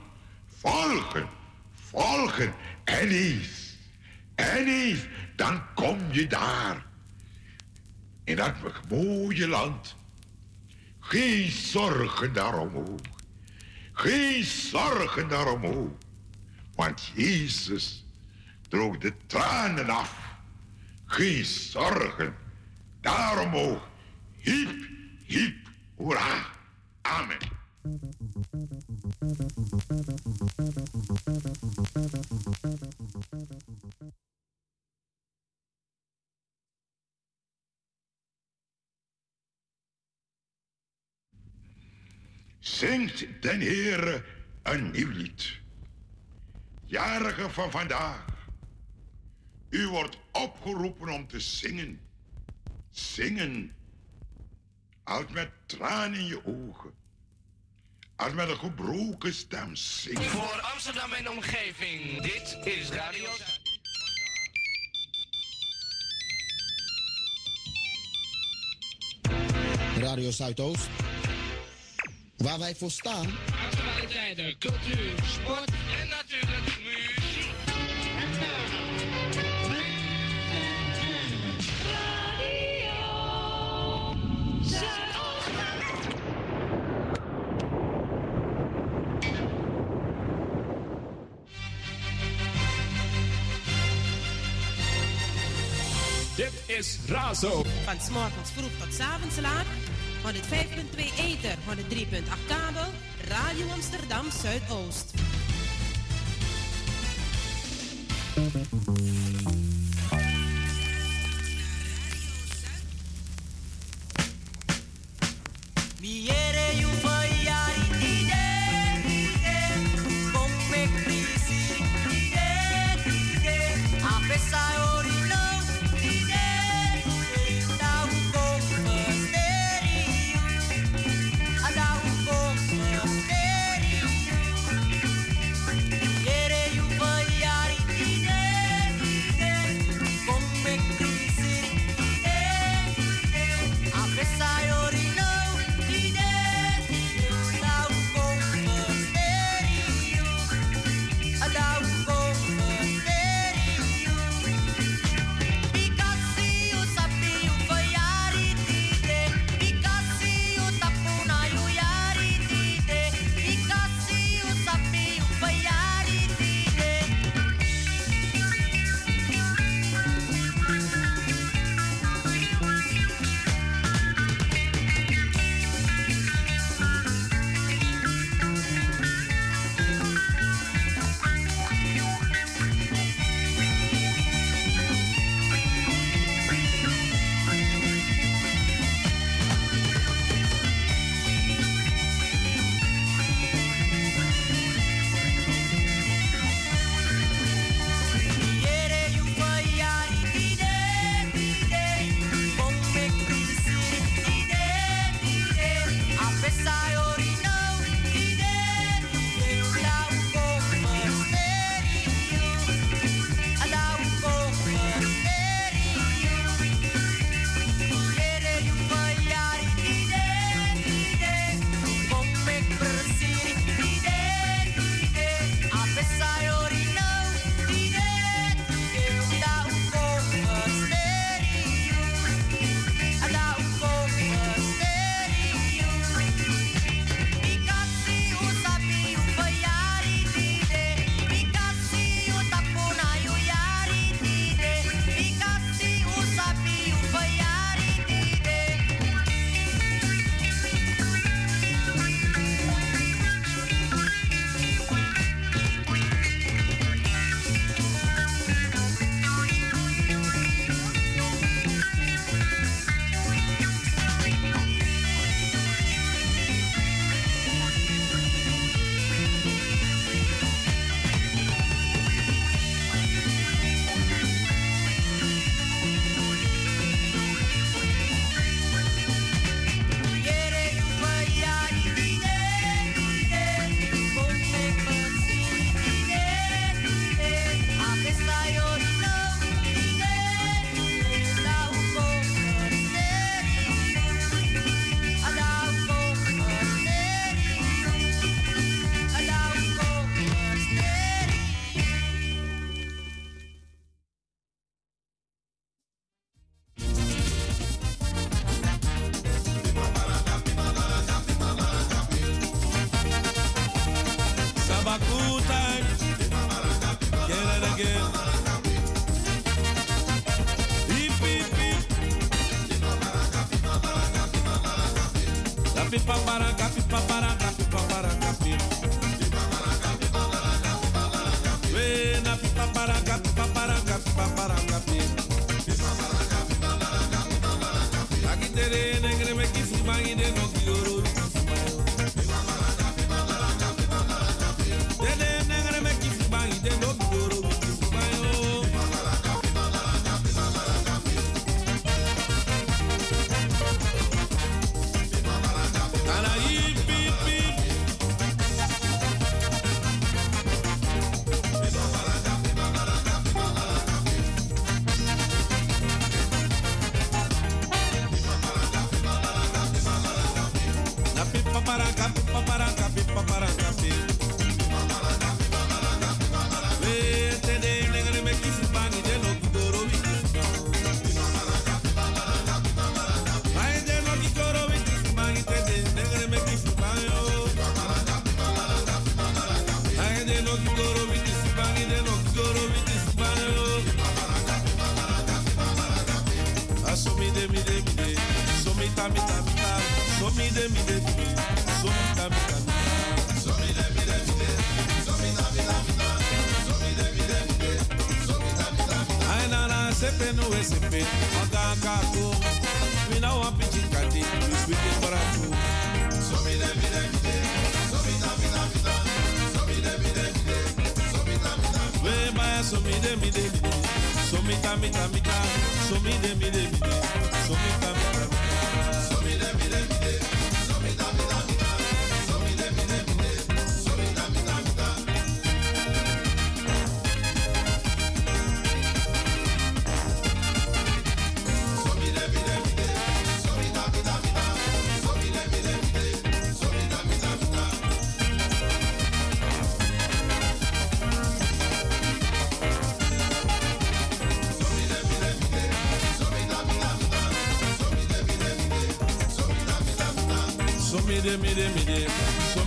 volgen, 0.46 1.28
volgen. 1.72 2.54
En 2.84 3.08
eens, 3.08 3.76
en 4.34 4.66
eens, 4.66 5.00
dan 5.34 5.74
kom 5.74 5.98
je 6.10 6.26
daar. 6.26 6.86
In 8.24 8.36
dat 8.36 8.54
mooie 8.88 9.48
land. 9.48 9.96
Geen 11.00 11.50
zorgen 11.50 12.32
daarom 12.32 12.76
Geen 13.92 14.44
zorgen 14.44 15.28
daarom 15.28 15.64
Want 16.74 17.10
Jezus 17.14 18.04
droog 18.68 18.98
de 18.98 19.12
tranen 19.26 19.88
af. 19.88 20.38
Geen 21.06 21.44
zorgen 21.44 22.34
daarom 23.00 23.54
ook. 23.54 23.94
Hiep, 24.46 24.88
hiep, 25.26 25.68
hoera. 25.96 26.46
Amen. 27.02 27.38
Zingt 42.60 43.26
den 43.40 43.60
Heere 43.60 44.24
een 44.62 44.90
nieuw 44.90 45.10
lied. 45.10 45.60
Jarige 46.84 47.50
van 47.50 47.70
vandaag. 47.70 48.24
U 49.70 49.88
wordt 49.88 50.18
opgeroepen 50.32 51.08
om 51.08 51.26
te 51.26 51.40
zingen. 51.40 52.00
Zingen. 52.90 53.74
Als 55.06 55.24
met 55.32 55.50
tranen 55.66 56.18
in 56.18 56.26
je 56.26 56.40
ogen. 56.44 56.94
Als 58.16 58.32
met 58.32 58.48
een 58.48 58.56
gebroken 58.56 59.34
stem 59.34 59.76
zingen. 59.76 60.22
Voor 60.22 60.60
Amsterdam 60.60 61.12
en 61.12 61.30
omgeving, 61.30 62.22
dit 62.22 62.58
is 62.64 62.90
Radio 62.90 63.28
Radio 69.98 70.30
Zuidoost. 70.30 70.88
Waar 72.36 72.58
wij 72.58 72.74
voor 72.74 72.90
staan. 72.90 73.26
Actualiteiten, 73.66 74.58
cultuur, 74.58 75.12
sport 75.24 75.70
en 76.00 76.08
natuurlijk 76.08 76.75
is 96.66 96.98
Razo. 97.08 97.62
Van 97.84 98.00
s'morgens 98.00 98.50
vroeg 98.50 98.70
tot 98.78 98.94
's 98.94 99.00
avonds 99.00 99.38
laat. 99.40 99.66
105.2 100.24 100.98
Ether, 101.16 101.56
103.8 101.66 102.46
kabel. 102.46 102.90
Radio 103.28 103.68
Amsterdam 103.68 104.30
Zuidoost. 104.30 105.10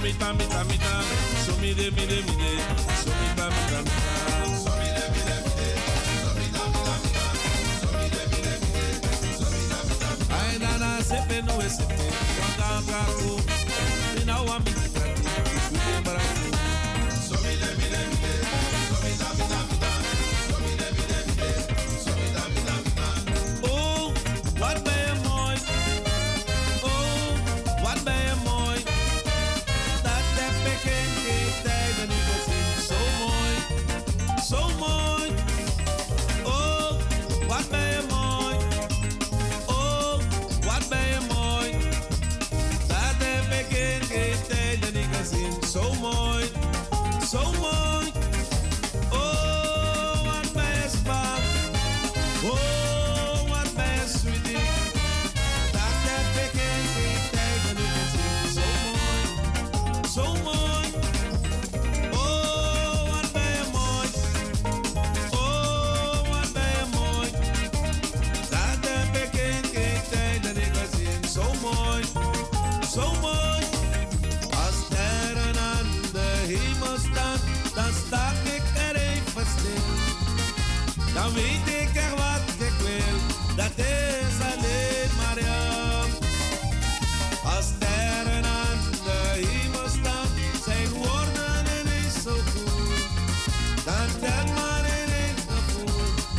mita, 0.09 0.33
mita, 0.33 0.63
mita. 0.65 1.01
So 1.45 1.55
me 1.61 1.73
de, 1.73 1.91
me 1.91 2.05
de, 2.07 2.21
me 2.23 2.38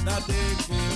dat 0.05 0.29
ik 0.29 0.59
voor 0.59 0.90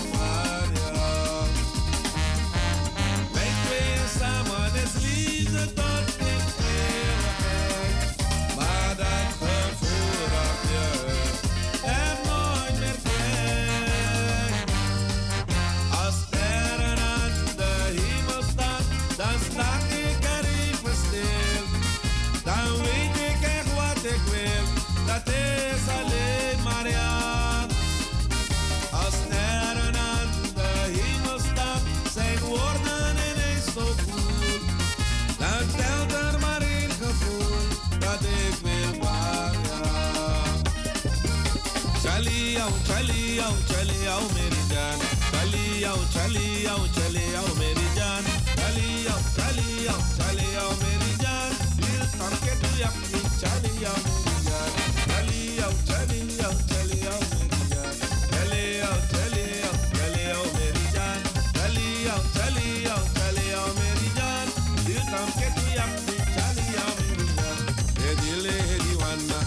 चलिया 50.19 50.65
मेरी 50.83 51.13
जान 51.23 51.53
दिल 51.83 52.03
थाम 52.19 52.35
के 52.45 52.55
तू 52.63 52.71
अपनी 52.89 53.21
चलिया 53.43 53.93
मेरी 54.05 54.37
जान 54.49 54.71
चलिया 55.11 55.69
चलिया 55.91 56.49
चलिया 56.71 57.15
मेरी 57.33 57.63
जान 57.73 57.95
चलिया 58.33 58.91
चलिया 59.15 59.71
चलिया 59.95 60.39
मेरी 60.57 60.87
जान 60.97 61.23
चलिया 61.57 62.17
चलिया 62.37 62.97
चलिया 63.19 63.63
मेरी 63.81 64.11
जान 64.19 64.53
दिल 64.87 65.03
थाम 65.13 65.29
के 65.41 65.49
तू 65.59 65.67
अपनी 65.87 66.19
चलिया 66.37 66.87
मेरी 67.01 67.29
जान 67.41 67.63
ये 68.05 68.15
दिल 68.23 68.47
है 68.51 68.79
दीवाना 68.85 69.41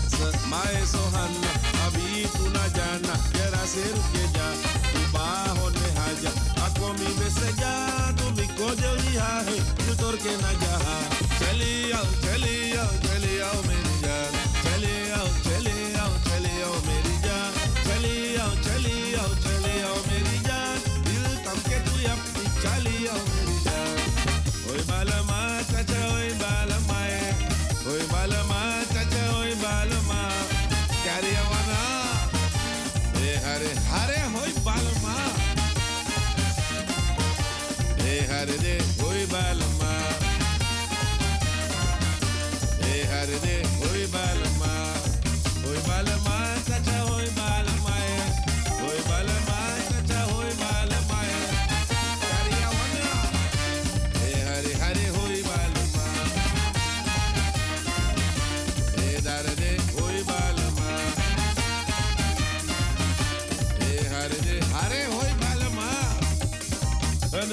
माए 0.54 0.86
सोहाना 0.94 1.54
अभी 1.88 2.26
तू 2.38 2.50
ना 2.58 2.68
जाना 2.80 3.16
तेरा 3.38 3.64
से 3.76 3.86
रुके 3.96 4.26
जा 4.38 4.50
तू 4.92 5.06
बाहों 5.18 5.70
में 5.80 5.92
हाजा 6.00 6.32
आँखों 6.68 6.94
में 7.00 7.12
बस 7.20 7.40
जा 7.62 7.74
तू 8.22 8.27
गोजली 8.60 9.14
है 9.22 9.58
तू 9.86 9.94
तोड़ 10.02 10.16
के 10.26 10.34
न 10.44 10.54
जा 10.62 10.76
चली 11.40 11.74
आओ 11.98 12.06
चली 12.26 12.56
आओ 12.84 12.94
चली 13.06 13.34
आओ 13.48 13.62
मेरी 13.68 13.96
जान 14.06 14.32
चली 14.66 14.96
आओ 15.18 15.28
चली 15.48 15.76
आओ 16.04 16.14
चली 16.28 16.54
आओ 16.68 16.76
मेरी 16.88 17.16
जान 17.26 17.52
चली 17.88 18.16
आओ 18.46 18.54
चली 18.68 18.96
आओ 19.24 19.34
चली 19.46 19.76
आओ 19.90 19.98
मेरी 20.10 20.40
जान 20.48 20.80
दिल 21.10 21.28
तम 21.48 21.60
के 21.70 21.80
तू 21.90 21.96
अपनी 22.16 22.46
चली 22.66 22.98
आओ 23.14 23.22
मेरी 23.34 23.58
जान 23.68 23.96
ओए 24.72 24.84
माला 24.92 25.22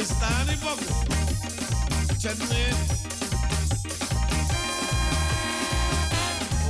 staan 0.05 0.49
in 0.49 0.59
bokken. 0.59 0.95
Chennai. 2.19 2.73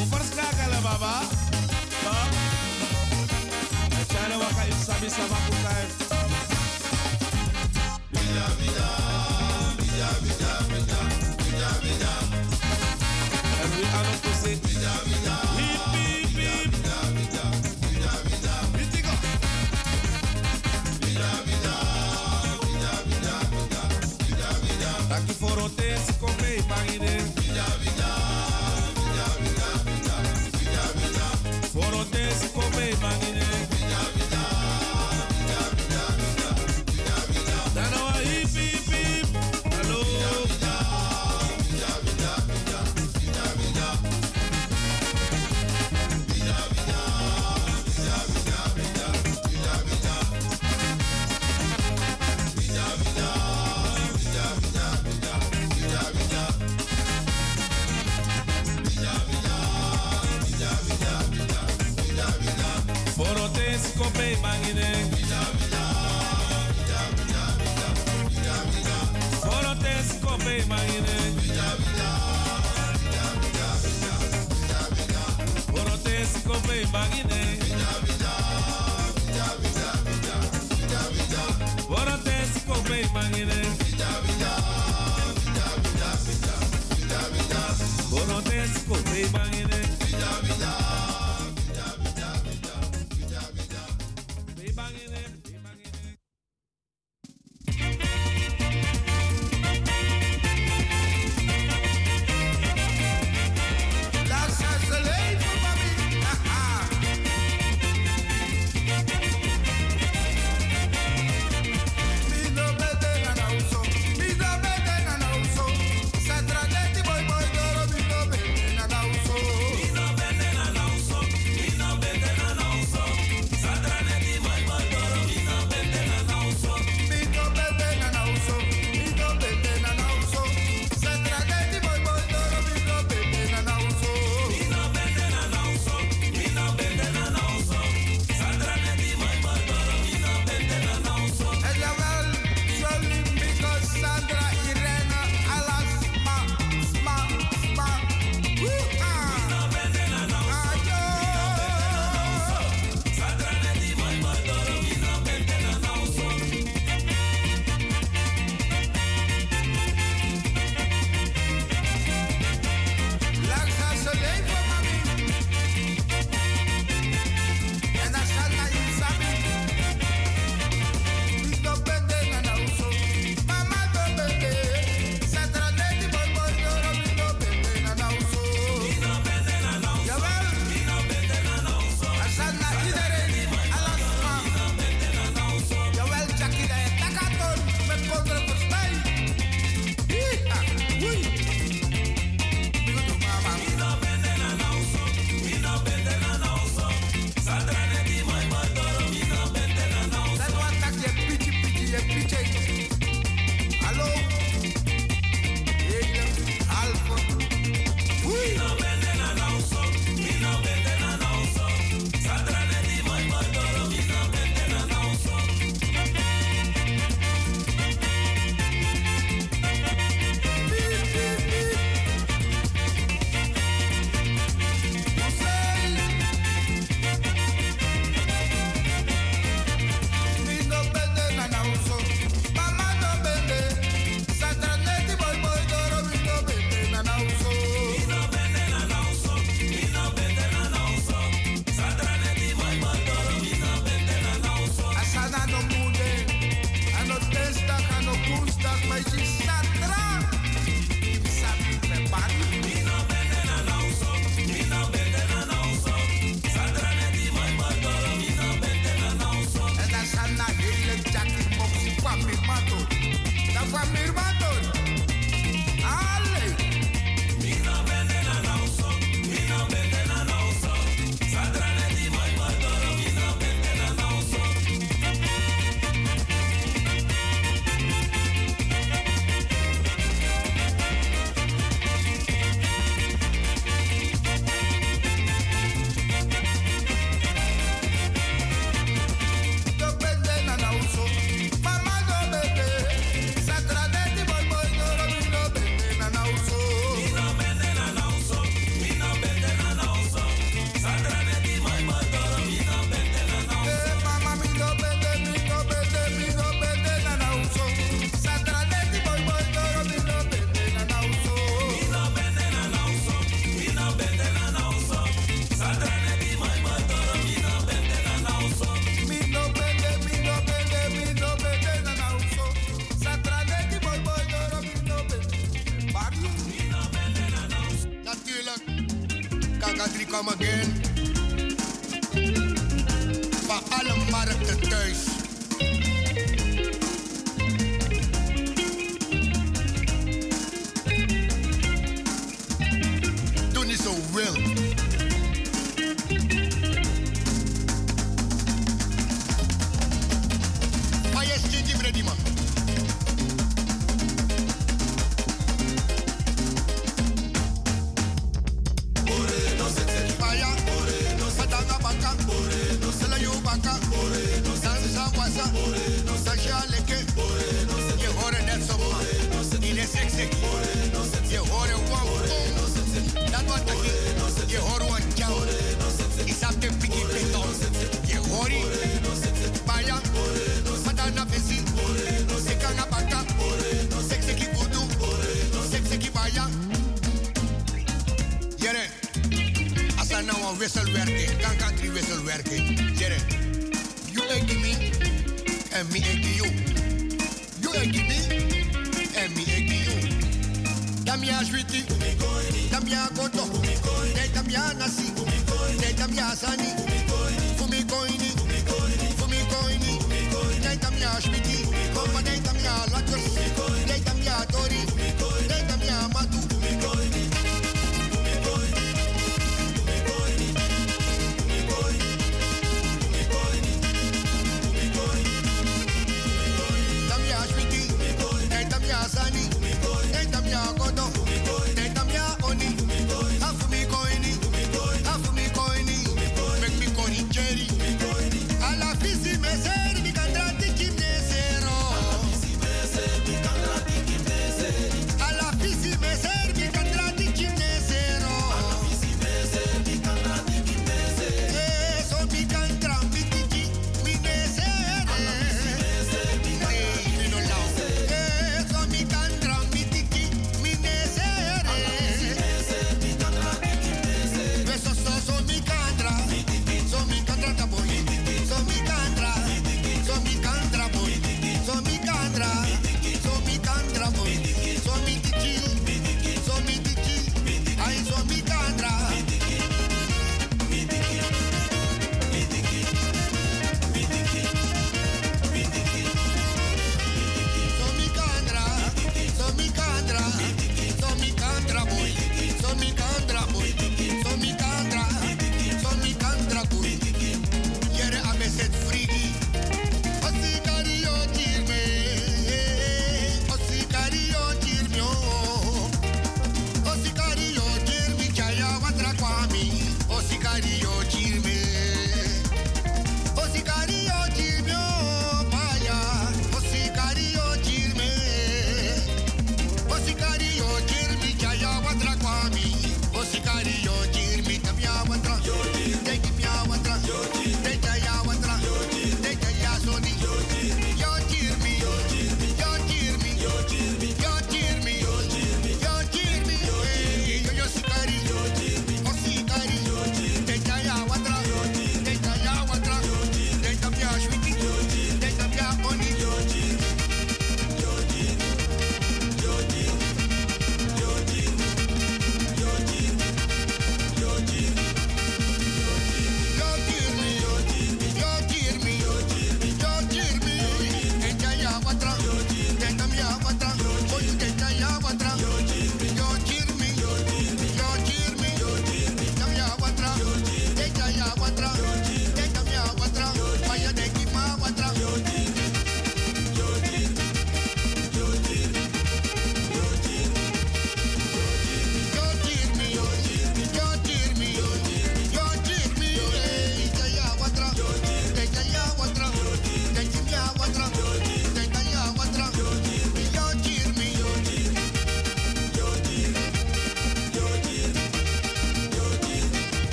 Overskakelen, 0.00 0.82
baba. 0.82 1.20
Baba. 2.04 2.28
Chana 4.12 4.36
waka 4.38 4.62
im 4.64 4.78
sabi 4.86 5.08
sabakukai. 5.08 6.05
Bye. 70.68 70.96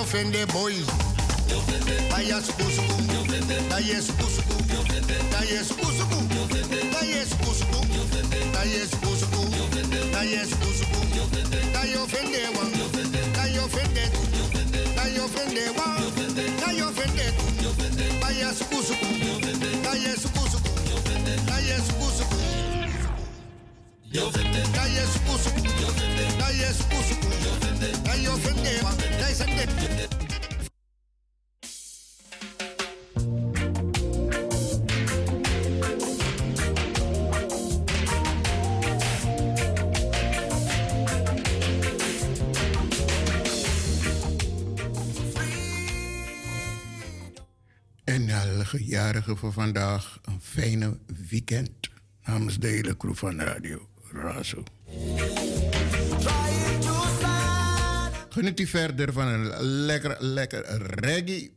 Yo 0.00 0.06
fende 0.06 0.46
boy. 0.46 0.72
Aya 2.16 2.40
suku 2.40 2.64
suku. 2.72 2.96
Aya 3.76 4.00
suku 4.00 4.26
suku. 4.32 4.56
Aya 5.38 5.60
suku 5.62 5.88
suku. 5.92 6.18
Aya 7.00 7.22
suku 7.28 7.52
suku. 7.60 7.80
Aya 8.56 8.86
suku 8.88 9.12
suku. 9.20 9.42
Aya 10.16 10.42
suku 10.48 10.70
suku. 10.72 11.00
Da 11.74 11.84
yo 11.84 12.06
fende 12.06 12.48
wa. 12.56 12.64
Da 13.34 13.44
yo 13.44 13.68
fende 13.68 14.04
tu. 14.08 14.22
Da 14.96 15.04
yo 15.04 15.28
fende 15.28 15.64
wa. 15.76 15.86
Da 16.60 16.72
yo 16.72 16.88
fende 16.96 17.26
tu. 17.36 17.50
Ye 28.70 28.79
voor 49.36 49.52
vandaag 49.52 50.20
een 50.24 50.40
fijne 50.40 50.98
weekend 51.28 51.90
namens 52.24 52.58
de 52.58 52.66
hele 52.66 52.96
crew 52.96 53.14
van 53.14 53.40
Radio 53.40 53.88
Razo. 54.12 54.62
Geniet 58.28 58.60
u 58.60 58.66
verder 58.66 59.12
van 59.12 59.26
een 59.26 59.62
lekker, 59.62 60.16
lekker 60.18 60.64
reggae 61.00 61.50